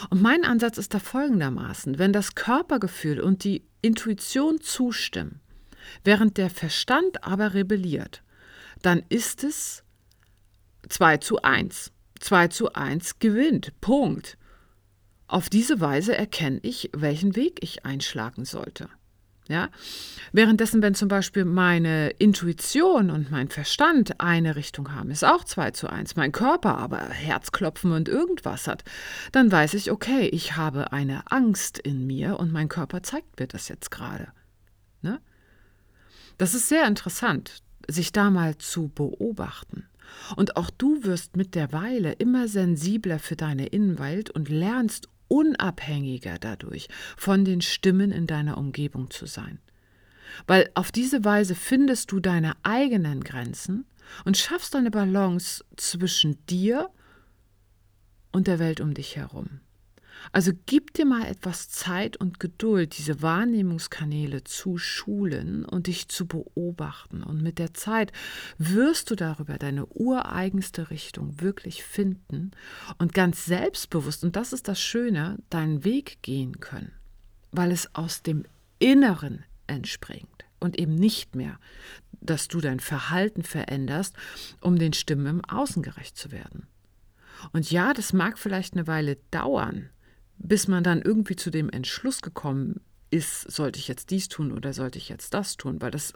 Und 0.08 0.22
mein 0.22 0.44
Ansatz 0.44 0.78
ist 0.78 0.94
da 0.94 0.98
folgendermaßen, 0.98 1.98
wenn 1.98 2.12
das 2.12 2.34
Körpergefühl 2.34 3.20
und 3.20 3.44
die 3.44 3.64
Intuition 3.82 4.60
zustimmen, 4.60 5.40
während 6.04 6.36
der 6.38 6.50
Verstand 6.50 7.24
aber 7.24 7.54
rebelliert, 7.54 8.22
dann 8.82 9.02
ist 9.08 9.44
es 9.44 9.84
2 10.88 11.18
zu 11.18 11.42
1. 11.42 11.92
2 12.20 12.48
zu 12.48 12.72
1 12.72 13.18
gewinnt. 13.18 13.78
Punkt. 13.80 14.38
Auf 15.26 15.48
diese 15.48 15.80
Weise 15.80 16.16
erkenne 16.16 16.60
ich, 16.62 16.90
welchen 16.92 17.36
Weg 17.36 17.62
ich 17.62 17.84
einschlagen 17.84 18.44
sollte. 18.44 18.88
Ja? 19.50 19.68
Währenddessen, 20.32 20.80
wenn 20.80 20.94
zum 20.94 21.08
Beispiel 21.08 21.44
meine 21.44 22.10
Intuition 22.10 23.10
und 23.10 23.32
mein 23.32 23.48
Verstand 23.48 24.20
eine 24.20 24.54
Richtung 24.54 24.94
haben, 24.94 25.10
ist 25.10 25.24
auch 25.24 25.42
2 25.42 25.72
zu 25.72 25.90
1, 25.90 26.14
mein 26.14 26.30
Körper 26.30 26.78
aber 26.78 27.00
Herzklopfen 27.00 27.90
und 27.90 28.08
irgendwas 28.08 28.68
hat, 28.68 28.84
dann 29.32 29.50
weiß 29.50 29.74
ich, 29.74 29.90
okay, 29.90 30.28
ich 30.28 30.56
habe 30.56 30.92
eine 30.92 31.32
Angst 31.32 31.80
in 31.80 32.06
mir 32.06 32.38
und 32.38 32.52
mein 32.52 32.68
Körper 32.68 33.02
zeigt 33.02 33.40
mir 33.40 33.48
das 33.48 33.68
jetzt 33.68 33.90
gerade. 33.90 34.28
Ne? 35.02 35.20
Das 36.38 36.54
ist 36.54 36.68
sehr 36.68 36.86
interessant, 36.86 37.64
sich 37.88 38.12
da 38.12 38.30
mal 38.30 38.56
zu 38.56 38.88
beobachten. 38.88 39.88
Und 40.36 40.56
auch 40.56 40.70
du 40.70 41.02
wirst 41.02 41.36
mit 41.36 41.56
der 41.56 41.72
Weile 41.72 42.12
immer 42.12 42.46
sensibler 42.46 43.18
für 43.18 43.36
deine 43.36 43.66
Innenwelt 43.66 44.30
und 44.30 44.48
lernst 44.48 45.08
unabhängiger 45.30 46.38
dadurch 46.38 46.88
von 47.16 47.44
den 47.44 47.60
Stimmen 47.60 48.10
in 48.10 48.26
deiner 48.26 48.58
Umgebung 48.58 49.10
zu 49.10 49.26
sein. 49.26 49.60
Weil 50.46 50.70
auf 50.74 50.92
diese 50.92 51.24
Weise 51.24 51.54
findest 51.54 52.12
du 52.12 52.20
deine 52.20 52.54
eigenen 52.62 53.22
Grenzen 53.22 53.86
und 54.24 54.36
schaffst 54.36 54.74
eine 54.74 54.90
Balance 54.90 55.64
zwischen 55.76 56.44
dir 56.46 56.90
und 58.32 58.46
der 58.46 58.58
Welt 58.58 58.80
um 58.80 58.94
dich 58.94 59.16
herum. 59.16 59.60
Also 60.32 60.52
gib 60.66 60.94
dir 60.94 61.06
mal 61.06 61.26
etwas 61.26 61.68
Zeit 61.70 62.16
und 62.16 62.40
Geduld, 62.40 62.98
diese 62.98 63.22
Wahrnehmungskanäle 63.22 64.44
zu 64.44 64.78
schulen 64.78 65.64
und 65.64 65.86
dich 65.86 66.08
zu 66.08 66.26
beobachten. 66.26 67.22
Und 67.22 67.42
mit 67.42 67.58
der 67.58 67.74
Zeit 67.74 68.12
wirst 68.58 69.10
du 69.10 69.14
darüber 69.14 69.58
deine 69.58 69.86
ureigenste 69.86 70.90
Richtung 70.90 71.40
wirklich 71.40 71.82
finden 71.82 72.50
und 72.98 73.14
ganz 73.14 73.44
selbstbewusst, 73.46 74.24
und 74.24 74.36
das 74.36 74.52
ist 74.52 74.68
das 74.68 74.80
Schöne, 74.80 75.38
deinen 75.48 75.84
Weg 75.84 76.18
gehen 76.22 76.60
können, 76.60 76.92
weil 77.52 77.72
es 77.72 77.94
aus 77.94 78.22
dem 78.22 78.44
Inneren 78.78 79.44
entspringt. 79.66 80.44
und 80.60 80.78
eben 80.78 80.94
nicht 80.94 81.34
mehr, 81.34 81.58
dass 82.20 82.46
du 82.48 82.60
dein 82.60 82.80
Verhalten 82.80 83.42
veränderst, 83.42 84.14
um 84.60 84.78
den 84.78 84.92
Stimmen 84.92 85.26
im 85.26 85.44
Außen 85.44 85.82
gerecht 85.82 86.16
zu 86.16 86.30
werden. 86.30 86.66
Und 87.52 87.70
ja, 87.70 87.94
das 87.94 88.12
mag 88.12 88.38
vielleicht 88.38 88.74
eine 88.74 88.86
Weile 88.86 89.16
dauern, 89.30 89.88
bis 90.42 90.68
man 90.68 90.82
dann 90.82 91.02
irgendwie 91.02 91.36
zu 91.36 91.50
dem 91.50 91.70
Entschluss 91.70 92.22
gekommen 92.22 92.80
ist, 93.10 93.50
sollte 93.50 93.78
ich 93.78 93.88
jetzt 93.88 94.10
dies 94.10 94.28
tun 94.28 94.52
oder 94.52 94.72
sollte 94.72 94.98
ich 94.98 95.08
jetzt 95.08 95.34
das 95.34 95.56
tun? 95.56 95.82
Weil 95.82 95.90
das, 95.90 96.14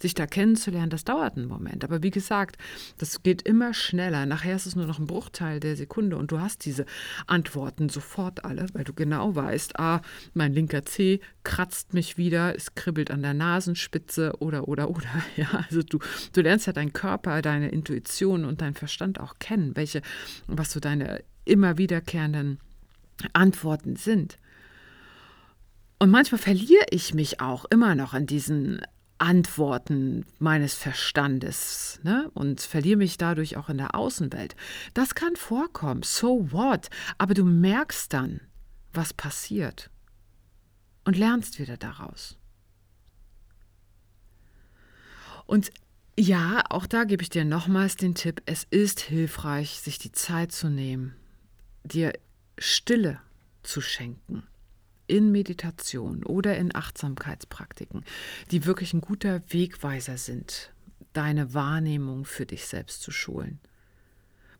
sich 0.00 0.14
da 0.14 0.26
kennenzulernen, 0.26 0.90
das 0.90 1.04
dauert 1.04 1.36
einen 1.36 1.48
Moment. 1.48 1.82
Aber 1.82 2.02
wie 2.02 2.10
gesagt, 2.10 2.56
das 2.98 3.22
geht 3.22 3.42
immer 3.42 3.74
schneller. 3.74 4.26
Nachher 4.26 4.54
ist 4.54 4.66
es 4.66 4.76
nur 4.76 4.86
noch 4.86 5.00
ein 5.00 5.08
Bruchteil 5.08 5.58
der 5.58 5.76
Sekunde 5.76 6.16
und 6.16 6.30
du 6.30 6.40
hast 6.40 6.64
diese 6.64 6.86
Antworten 7.26 7.88
sofort 7.88 8.44
alle, 8.44 8.66
weil 8.72 8.84
du 8.84 8.94
genau 8.94 9.34
weißt, 9.34 9.78
ah, 9.78 10.02
mein 10.34 10.52
linker 10.52 10.84
Zeh 10.84 11.20
kratzt 11.42 11.94
mich 11.94 12.16
wieder, 12.16 12.54
es 12.54 12.76
kribbelt 12.76 13.10
an 13.10 13.22
der 13.22 13.34
Nasenspitze 13.34 14.34
oder, 14.38 14.68
oder, 14.68 14.88
oder. 14.90 15.06
Ja, 15.36 15.64
also 15.68 15.82
du, 15.82 15.98
du 16.32 16.40
lernst 16.40 16.66
ja 16.66 16.72
deinen 16.72 16.92
Körper, 16.92 17.42
deine 17.42 17.70
Intuition 17.70 18.44
und 18.44 18.60
deinen 18.60 18.74
Verstand 18.74 19.20
auch 19.20 19.34
kennen, 19.38 19.76
welche, 19.76 20.00
was 20.46 20.70
so 20.72 20.80
deine 20.80 21.22
immer 21.44 21.76
wiederkehrenden 21.76 22.58
Antworten 23.32 23.96
sind. 23.96 24.38
Und 25.98 26.10
manchmal 26.10 26.40
verliere 26.40 26.86
ich 26.90 27.14
mich 27.14 27.40
auch 27.40 27.64
immer 27.66 27.94
noch 27.94 28.14
in 28.14 28.26
diesen 28.26 28.82
Antworten 29.18 30.26
meines 30.38 30.74
Verstandes 30.74 32.00
ne? 32.02 32.30
und 32.34 32.60
verliere 32.60 32.98
mich 32.98 33.16
dadurch 33.16 33.56
auch 33.56 33.70
in 33.70 33.78
der 33.78 33.94
Außenwelt. 33.94 34.56
Das 34.92 35.14
kann 35.14 35.36
vorkommen, 35.36 36.02
so 36.02 36.52
what? 36.52 36.90
Aber 37.16 37.32
du 37.32 37.44
merkst 37.44 38.12
dann, 38.12 38.40
was 38.92 39.14
passiert 39.14 39.90
und 41.04 41.16
lernst 41.16 41.58
wieder 41.58 41.78
daraus. 41.78 42.36
Und 45.46 45.70
ja, 46.18 46.62
auch 46.70 46.86
da 46.86 47.04
gebe 47.04 47.22
ich 47.22 47.30
dir 47.30 47.44
nochmals 47.44 47.96
den 47.96 48.14
Tipp, 48.14 48.42
es 48.46 48.66
ist 48.70 49.00
hilfreich, 49.00 49.80
sich 49.80 49.98
die 49.98 50.12
Zeit 50.12 50.50
zu 50.52 50.68
nehmen, 50.68 51.14
dir 51.84 52.12
Stille 52.58 53.20
zu 53.62 53.80
schenken 53.80 54.44
in 55.06 55.30
Meditation 55.30 56.24
oder 56.24 56.56
in 56.56 56.74
Achtsamkeitspraktiken, 56.74 58.04
die 58.50 58.64
wirklich 58.64 58.92
ein 58.92 59.00
guter 59.00 59.42
Wegweiser 59.48 60.18
sind, 60.18 60.72
deine 61.12 61.54
Wahrnehmung 61.54 62.24
für 62.24 62.46
dich 62.46 62.66
selbst 62.66 63.02
zu 63.02 63.10
schulen. 63.10 63.60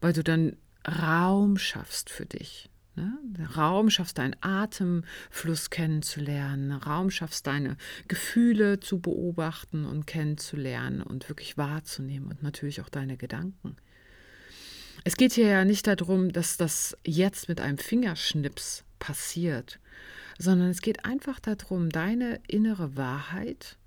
Weil 0.01 0.13
du 0.13 0.23
dann 0.23 0.57
Raum 0.87 1.59
schaffst 1.59 2.11
für 2.11 2.27
dich. 2.27 2.71
Ne? 2.95 3.19
Raum 3.57 3.91
schaffst, 3.91 4.19
deinen 4.19 4.37
Atemfluss 4.41 5.71
kennenzulernen, 5.71 6.73
Raum 6.73 7.11
schaffst, 7.11 7.47
deine 7.47 7.77
Gefühle 8.09 8.81
zu 8.81 9.01
beobachten 9.01 9.85
und 9.85 10.07
kennenzulernen 10.07 11.03
und 11.03 11.29
wirklich 11.29 11.59
wahrzunehmen 11.59 12.29
und 12.29 12.43
natürlich 12.43 12.81
auch 12.81 12.89
deine 12.89 13.17
Gedanken. 13.17 13.77
Es 15.07 15.17
geht 15.17 15.35
hier 15.35 15.47
ja 15.47 15.65
nicht 15.65 15.87
darum, 15.87 16.33
dass 16.33 16.57
das 16.57 16.97
jetzt 17.07 17.49
mit 17.49 17.61
einem 17.61 17.79
Fingerschnips 17.79 18.83
passiert, 18.99 19.79
sondern 20.37 20.69
es 20.69 20.83
geht 20.83 21.05
einfach 21.05 21.39
darum, 21.39 21.91
deine 21.91 22.41
innere 22.49 22.97
Wahrheit 22.97 23.79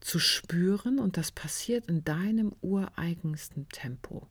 zu 0.00 0.20
spüren 0.20 1.00
und 1.00 1.16
das 1.16 1.32
passiert 1.32 1.86
in 1.86 2.04
deinem 2.04 2.54
ureigensten 2.60 3.68
Tempo. 3.70 4.28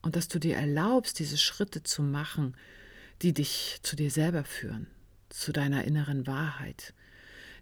Und 0.00 0.16
dass 0.16 0.28
du 0.28 0.38
dir 0.38 0.56
erlaubst, 0.56 1.18
diese 1.18 1.36
Schritte 1.36 1.82
zu 1.82 2.00
machen, 2.00 2.56
die 3.20 3.34
dich 3.34 3.80
zu 3.82 3.96
dir 3.96 4.10
selber 4.10 4.44
führen, 4.44 4.86
zu 5.28 5.52
deiner 5.52 5.84
inneren 5.84 6.26
Wahrheit, 6.26 6.94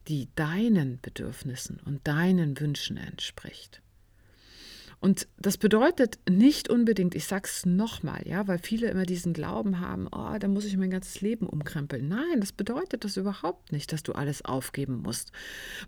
die 0.07 0.29
deinen 0.37 1.01
Bedürfnissen 1.01 1.81
und 1.81 2.07
deinen 2.07 2.61
Wünschen 2.61 2.97
entspricht. 2.97 3.83
Und 5.05 5.29
das 5.37 5.59
bedeutet 5.59 6.19
nicht 6.31 6.71
unbedingt, 6.71 7.15
ich 7.15 7.27
sag's 7.27 7.67
nochmal, 7.67 8.23
ja, 8.27 8.49
weil 8.49 8.57
viele 8.57 8.89
immer 8.89 9.05
diesen 9.05 9.35
Glauben 9.35 9.79
haben, 9.79 10.09
oh, 10.11 10.39
da 10.39 10.49
muss 10.49 10.65
ich 10.65 10.79
mein 10.79 10.89
ganzes 10.89 11.21
Leben 11.21 11.47
umkrempeln. 11.47 12.09
Nein, 12.09 12.41
das 12.41 12.53
bedeutet 12.53 13.05
das 13.05 13.19
überhaupt 13.19 13.71
nicht, 13.71 13.93
dass 13.93 14.03
du 14.03 14.13
alles 14.13 14.47
aufgeben 14.47 15.03
musst, 15.03 15.31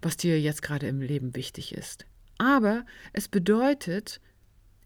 was 0.02 0.18
dir 0.18 0.38
jetzt 0.38 0.61
gerade 0.61 0.87
im 0.87 1.00
Leben 1.00 1.35
wichtig 1.35 1.74
ist. 1.74 2.05
Aber 2.37 2.85
es 3.14 3.26
bedeutet, 3.29 4.20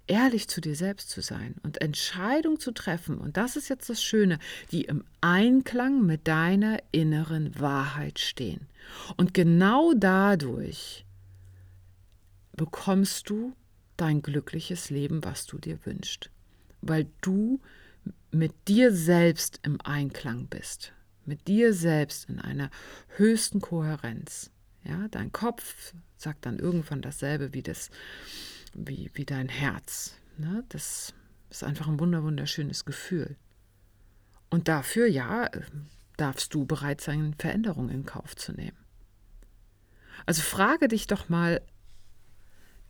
ehrlich 0.07 0.47
zu 0.47 0.61
dir 0.61 0.77
selbst 0.77 1.11
zu 1.11 1.23
sein 1.23 1.57
und 1.64 1.81
Entscheidungen 1.81 2.61
zu 2.61 2.71
treffen. 2.71 3.19
Und 3.19 3.37
das 3.37 3.57
ist 3.57 3.69
jetzt 3.69 3.90
das 3.90 4.01
Schöne, 4.01 4.38
die 4.71 4.83
im 4.83 5.03
Einklang 5.21 6.07
mit 6.07 6.29
deiner 6.29 6.79
inneren 6.93 7.59
Wahrheit 7.59 8.21
stehen. 8.21 8.69
Und 9.16 9.35
genau 9.35 9.93
dadurch 9.93 11.05
bekommst 12.53 13.29
du 13.29 13.55
dein 14.01 14.23
glückliches 14.23 14.91
Leben, 14.91 15.25
was 15.25 15.47
du 15.47 15.59
dir 15.59 15.79
wünschst, 15.85 16.31
weil 16.81 17.07
du 17.21 17.61
mit 18.31 18.69
dir 18.69 18.95
selbst 18.95 19.61
im 19.63 19.81
Einklang 19.81 20.47
bist, 20.47 20.93
mit 21.27 21.49
dir 21.49 21.75
selbst 21.75 22.29
in 22.29 22.41
einer 22.41 22.71
höchsten 23.17 23.61
Kohärenz. 23.61 24.51
Ja, 24.85 25.09
dein 25.09 25.33
Kopf 25.33 25.95
sagt 26.17 26.47
dann 26.47 26.59
irgendwann 26.59 27.03
dasselbe 27.03 27.53
wie, 27.53 27.63
das, 27.63 27.91
wie, 28.73 29.11
wie 29.15 29.25
dein 29.25 29.49
Herz. 29.49 30.15
Ne? 30.39 30.65
Das 30.71 31.13
ist 31.51 31.65
einfach 31.65 31.89
ein 31.89 32.01
wunderschönes 32.01 32.85
Gefühl. 32.85 33.37
Und 34.49 34.69
dafür, 34.69 35.07
ja, 35.07 35.51
darfst 36.17 36.55
du 36.55 36.65
bereit 36.65 37.01
sein, 37.01 37.35
Veränderungen 37.39 37.91
in 37.91 38.07
Kauf 38.07 38.37
zu 38.37 38.53
nehmen. 38.53 38.77
Also 40.27 40.43
frage 40.43 40.89
dich 40.89 41.07
doch 41.07 41.29
mal, 41.29 41.61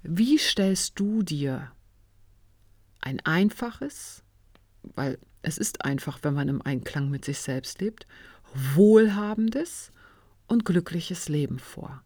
wie 0.03 0.39
stellst 0.39 0.99
du 0.99 1.23
dir 1.23 1.73
ein 3.01 3.21
einfaches, 3.21 4.23
weil 4.83 5.19
es 5.43 5.59
ist 5.59 5.85
einfach, 5.85 6.21
wenn 6.23 6.35
man 6.35 6.49
im 6.49 6.63
Einklang 6.63 7.11
mit 7.11 7.25
sich 7.25 7.39
selbst 7.39 7.81
lebt, 7.81 8.07
wohlhabendes 8.75 9.93
und 10.47 10.65
glückliches 10.65 11.29
Leben 11.29 11.59
vor? 11.59 12.03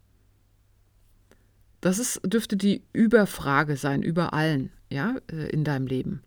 Das 1.81 1.99
ist, 1.99 2.21
dürfte 2.25 2.57
die 2.57 2.83
Überfrage 2.93 3.77
sein, 3.77 4.03
über 4.03 4.33
allen, 4.33 4.73
ja, 4.91 5.17
äh, 5.31 5.51
in 5.51 5.65
deinem 5.65 5.87
Leben. 5.87 6.23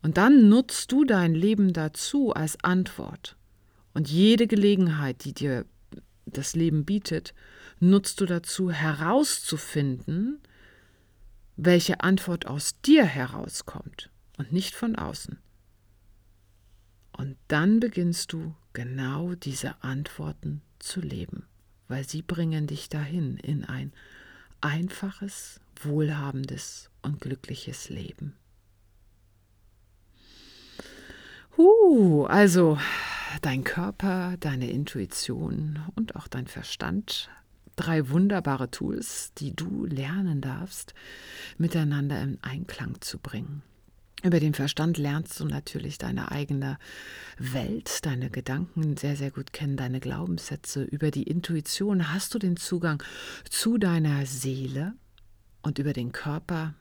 Und 0.00 0.16
dann 0.16 0.48
nutzt 0.48 0.92
du 0.92 1.04
dein 1.04 1.34
Leben 1.34 1.72
dazu 1.72 2.32
als 2.32 2.62
Antwort. 2.64 3.36
Und 3.92 4.08
jede 4.08 4.46
Gelegenheit, 4.46 5.24
die 5.24 5.34
dir 5.34 5.66
das 6.24 6.54
Leben 6.54 6.84
bietet, 6.84 7.34
nutzt 7.80 8.20
du 8.20 8.26
dazu 8.26 8.70
herauszufinden, 8.70 10.40
welche 11.58 12.00
Antwort 12.00 12.46
aus 12.46 12.80
dir 12.82 13.04
herauskommt 13.04 14.10
und 14.38 14.52
nicht 14.52 14.74
von 14.76 14.96
außen. 14.96 15.38
Und 17.12 17.36
dann 17.48 17.80
beginnst 17.80 18.32
du 18.32 18.54
genau 18.72 19.34
diese 19.34 19.82
Antworten 19.82 20.62
zu 20.78 21.00
leben, 21.00 21.48
weil 21.88 22.08
sie 22.08 22.22
bringen 22.22 22.68
dich 22.68 22.88
dahin 22.88 23.36
in 23.38 23.64
ein 23.64 23.92
einfaches, 24.60 25.60
wohlhabendes 25.82 26.90
und 27.02 27.20
glückliches 27.20 27.88
Leben. 27.88 28.36
Uh, 31.56 32.24
also 32.26 32.78
dein 33.42 33.64
Körper, 33.64 34.36
deine 34.38 34.70
Intuition 34.70 35.80
und 35.96 36.14
auch 36.14 36.28
dein 36.28 36.46
Verstand 36.46 37.30
drei 37.78 38.10
wunderbare 38.10 38.70
Tools, 38.70 39.32
die 39.38 39.54
du 39.54 39.86
lernen 39.86 40.40
darfst, 40.40 40.94
miteinander 41.56 42.20
in 42.20 42.38
Einklang 42.42 43.00
zu 43.00 43.18
bringen. 43.18 43.62
Über 44.24 44.40
den 44.40 44.52
Verstand 44.52 44.98
lernst 44.98 45.38
du 45.38 45.44
natürlich 45.44 45.96
deine 45.96 46.32
eigene 46.32 46.76
Welt, 47.38 48.04
deine 48.04 48.30
Gedanken 48.30 48.96
sehr, 48.96 49.14
sehr 49.14 49.30
gut 49.30 49.52
kennen, 49.52 49.76
deine 49.76 50.00
Glaubenssätze. 50.00 50.82
Über 50.82 51.12
die 51.12 51.22
Intuition 51.22 52.12
hast 52.12 52.34
du 52.34 52.40
den 52.40 52.56
Zugang 52.56 53.00
zu 53.48 53.78
deiner 53.78 54.26
Seele 54.26 54.94
und 55.62 55.78
über 55.78 55.92
den 55.92 56.10
Körper 56.10 56.74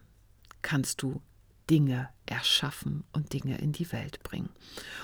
kannst 0.64 1.04
du 1.04 1.22
Dinge 1.70 2.10
erschaffen 2.26 3.04
und 3.12 3.34
Dinge 3.34 3.60
in 3.60 3.72
die 3.72 3.92
Welt 3.92 4.24
bringen. 4.24 4.50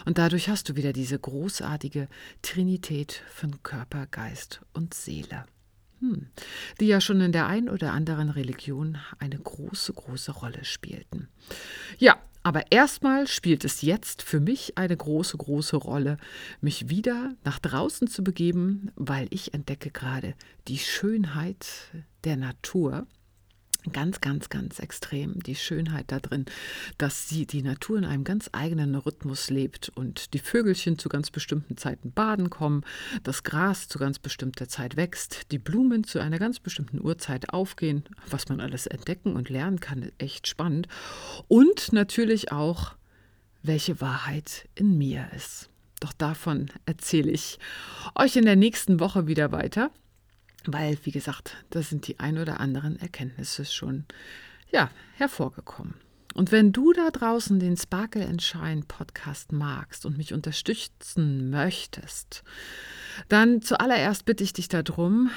Und 0.06 0.18
dadurch 0.18 0.50
hast 0.50 0.70
du 0.70 0.76
wieder 0.76 0.92
diese 0.92 1.20
großartige 1.20 2.08
Trinität 2.42 3.22
von 3.30 3.62
Körper, 3.62 4.08
Geist 4.08 4.62
und 4.74 4.96
Seele. 4.96 5.46
Hm. 6.04 6.28
die 6.82 6.88
ja 6.88 7.00
schon 7.00 7.22
in 7.22 7.32
der 7.32 7.48
einen 7.48 7.70
oder 7.70 7.94
anderen 7.94 8.30
Religion 8.30 8.98
eine 9.20 9.38
große, 9.38 9.94
große 9.94 10.34
Rolle 10.34 10.66
spielten. 10.66 11.30
Ja, 11.98 12.18
aber 12.44 12.74
erstmal 12.74 13.26
spielt 13.26 13.64
es 13.64 13.84
jetzt 13.84 14.22
für 14.22 14.42
mich 14.42 14.78
eine 14.78 14.98
große, 14.98 15.38
große 15.38 15.78
Rolle, 15.78 16.18
mich 16.60 16.90
wieder 16.90 17.36
nach 17.46 17.58
draußen 17.58 18.10
zu 18.10 18.22
begeben, 18.22 18.92
weil 18.98 19.28
ich 19.30 19.54
entdecke 19.54 19.92
gerade 19.92 20.34
die 20.68 20.80
Schönheit 20.80 21.68
der 22.26 22.36
Natur 22.36 23.08
ganz, 23.92 24.22
ganz, 24.22 24.50
ganz 24.50 24.80
extrem 24.80 25.42
die 25.44 25.56
Schönheit 25.56 26.06
da 26.08 26.20
drin, 26.20 26.46
dass 26.98 27.28
sie 27.28 27.46
die 27.46 27.62
Natur 27.62 27.98
in 27.98 28.06
einem 28.06 28.24
ganz 28.24 28.50
eigenen 28.54 28.96
Rhythmus 28.96 29.50
lebt 29.50 29.92
und 29.96 30.34
die 30.34 30.40
Vögelchen 30.40 30.98
zu 30.98 31.10
ganz 31.10 31.32
bestimmten 31.32 31.78
Zeiten 31.78 32.12
baden 32.12 32.50
kommen, 32.50 32.84
das 33.24 33.44
Gras 33.44 33.88
zu 33.88 34.00
ganz 34.00 34.20
bestimmter 34.20 34.68
Zeit 34.68 34.96
wächst, 34.96 35.52
die 35.52 35.60
Blumen 35.60 36.04
zu 36.04 36.20
einer 36.20 36.40
ganz 36.40 36.60
bestimmten 36.60 37.04
Uhrzeit 37.04 37.50
aufgehen, 37.50 38.04
was 38.30 38.48
man 38.50 38.60
alles 38.60 38.88
entdecken 38.88 39.36
und 39.36 39.50
lernen 39.50 39.80
kann, 39.80 40.12
echt 40.18 40.48
spannend. 40.48 40.88
Und 41.48 41.92
natürlich 41.92 42.52
auch, 42.52 42.96
welche 43.64 44.00
Wahrheit 44.02 44.68
in 44.76 44.98
mir 44.98 45.28
ist. 45.36 45.70
Doch 46.00 46.14
davon 46.14 46.70
erzähle 46.86 47.32
ich 47.32 47.60
euch 48.16 48.36
in 48.36 48.46
der 48.46 48.58
nächsten 48.58 49.00
Woche 49.00 49.26
wieder 49.28 49.52
weiter 49.52 49.90
weil, 50.68 50.98
wie 51.04 51.12
gesagt, 51.12 51.58
da 51.70 51.82
sind 51.82 52.08
die 52.08 52.20
ein 52.20 52.38
oder 52.38 52.60
anderen 52.60 53.00
Erkenntnisse 53.00 53.66
schon 53.66 54.06
ja, 54.72 54.90
hervorgekommen. 55.16 55.96
Und 56.34 56.52
wenn 56.52 56.72
du 56.72 56.94
da 56.94 57.12
draußen 57.12 57.60
den 57.60 57.78
Sparkle 57.78 58.28
and 58.28 58.42
Shine 58.42 58.84
Podcast 58.88 59.52
magst 59.52 60.06
und 60.06 60.18
mich 60.18 60.34
unterstützen 60.34 61.50
möchtest, 61.50 62.44
dann 63.30 63.62
zuallererst 63.62 64.26
bitte 64.26 64.44
ich 64.44 64.54
dich 64.54 64.68
darum, 64.68 65.30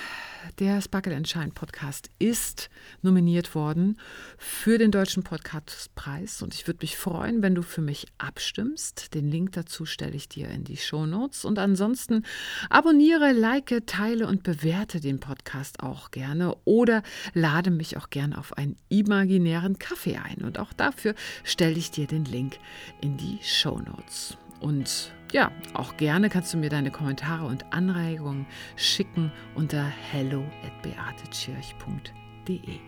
der 0.58 0.80
Sparkle 0.80 1.14
and 1.16 1.28
Shine 1.28 1.50
Podcast 1.50 2.08
ist 2.18 2.70
nominiert 3.02 3.54
worden 3.54 3.98
für 4.38 4.78
den 4.78 4.90
Deutschen 4.90 5.22
Podcastpreis 5.22 6.40
und 6.40 6.54
ich 6.54 6.66
würde 6.66 6.78
mich 6.82 6.96
freuen, 6.96 7.42
wenn 7.42 7.54
du 7.54 7.62
für 7.62 7.80
mich 7.80 8.06
abstimmst. 8.18 9.14
Den 9.14 9.28
Link 9.30 9.52
dazu 9.52 9.84
stelle 9.86 10.14
ich 10.14 10.28
dir 10.28 10.48
in 10.48 10.64
die 10.64 10.76
Show 10.76 11.06
Notes. 11.06 11.44
Und 11.44 11.58
ansonsten 11.58 12.24
abonniere, 12.70 13.32
like, 13.32 13.82
teile 13.86 14.26
und 14.26 14.42
bewerte 14.42 15.00
den 15.00 15.20
Podcast 15.20 15.80
auch 15.80 16.10
gerne 16.10 16.56
oder 16.64 17.02
lade 17.34 17.70
mich 17.70 17.96
auch 17.96 18.10
gerne 18.10 18.38
auf 18.38 18.56
einen 18.56 18.76
imaginären 18.88 19.78
Kaffee 19.78 20.16
ein. 20.16 20.38
Und 20.42 20.58
auch 20.58 20.72
dafür 20.86 21.14
stelle 21.44 21.76
ich 21.76 21.90
dir 21.90 22.06
den 22.06 22.24
Link 22.24 22.58
in 23.00 23.16
die 23.16 23.40
Show 23.42 23.78
Notes. 23.78 24.38
Und 24.60 25.12
ja, 25.32 25.50
auch 25.74 25.96
gerne 25.96 26.30
kannst 26.30 26.54
du 26.54 26.58
mir 26.58 26.70
deine 26.70 26.92
Kommentare 26.92 27.46
und 27.46 27.72
Anregungen 27.72 28.46
schicken 28.76 29.32
unter 29.54 29.84
hello@beatekirch.de. 29.84 32.78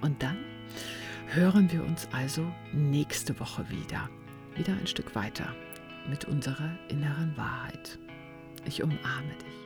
Und 0.00 0.22
dann 0.22 0.38
hören 1.28 1.70
wir 1.70 1.84
uns 1.84 2.08
also 2.12 2.50
nächste 2.72 3.38
Woche 3.38 3.68
wieder. 3.70 4.08
Wieder 4.56 4.72
ein 4.72 4.86
Stück 4.86 5.14
weiter 5.14 5.54
mit 6.08 6.24
unserer 6.24 6.70
inneren 6.88 7.36
Wahrheit. 7.36 7.98
Ich 8.64 8.82
umarme 8.82 9.34
dich. 9.44 9.61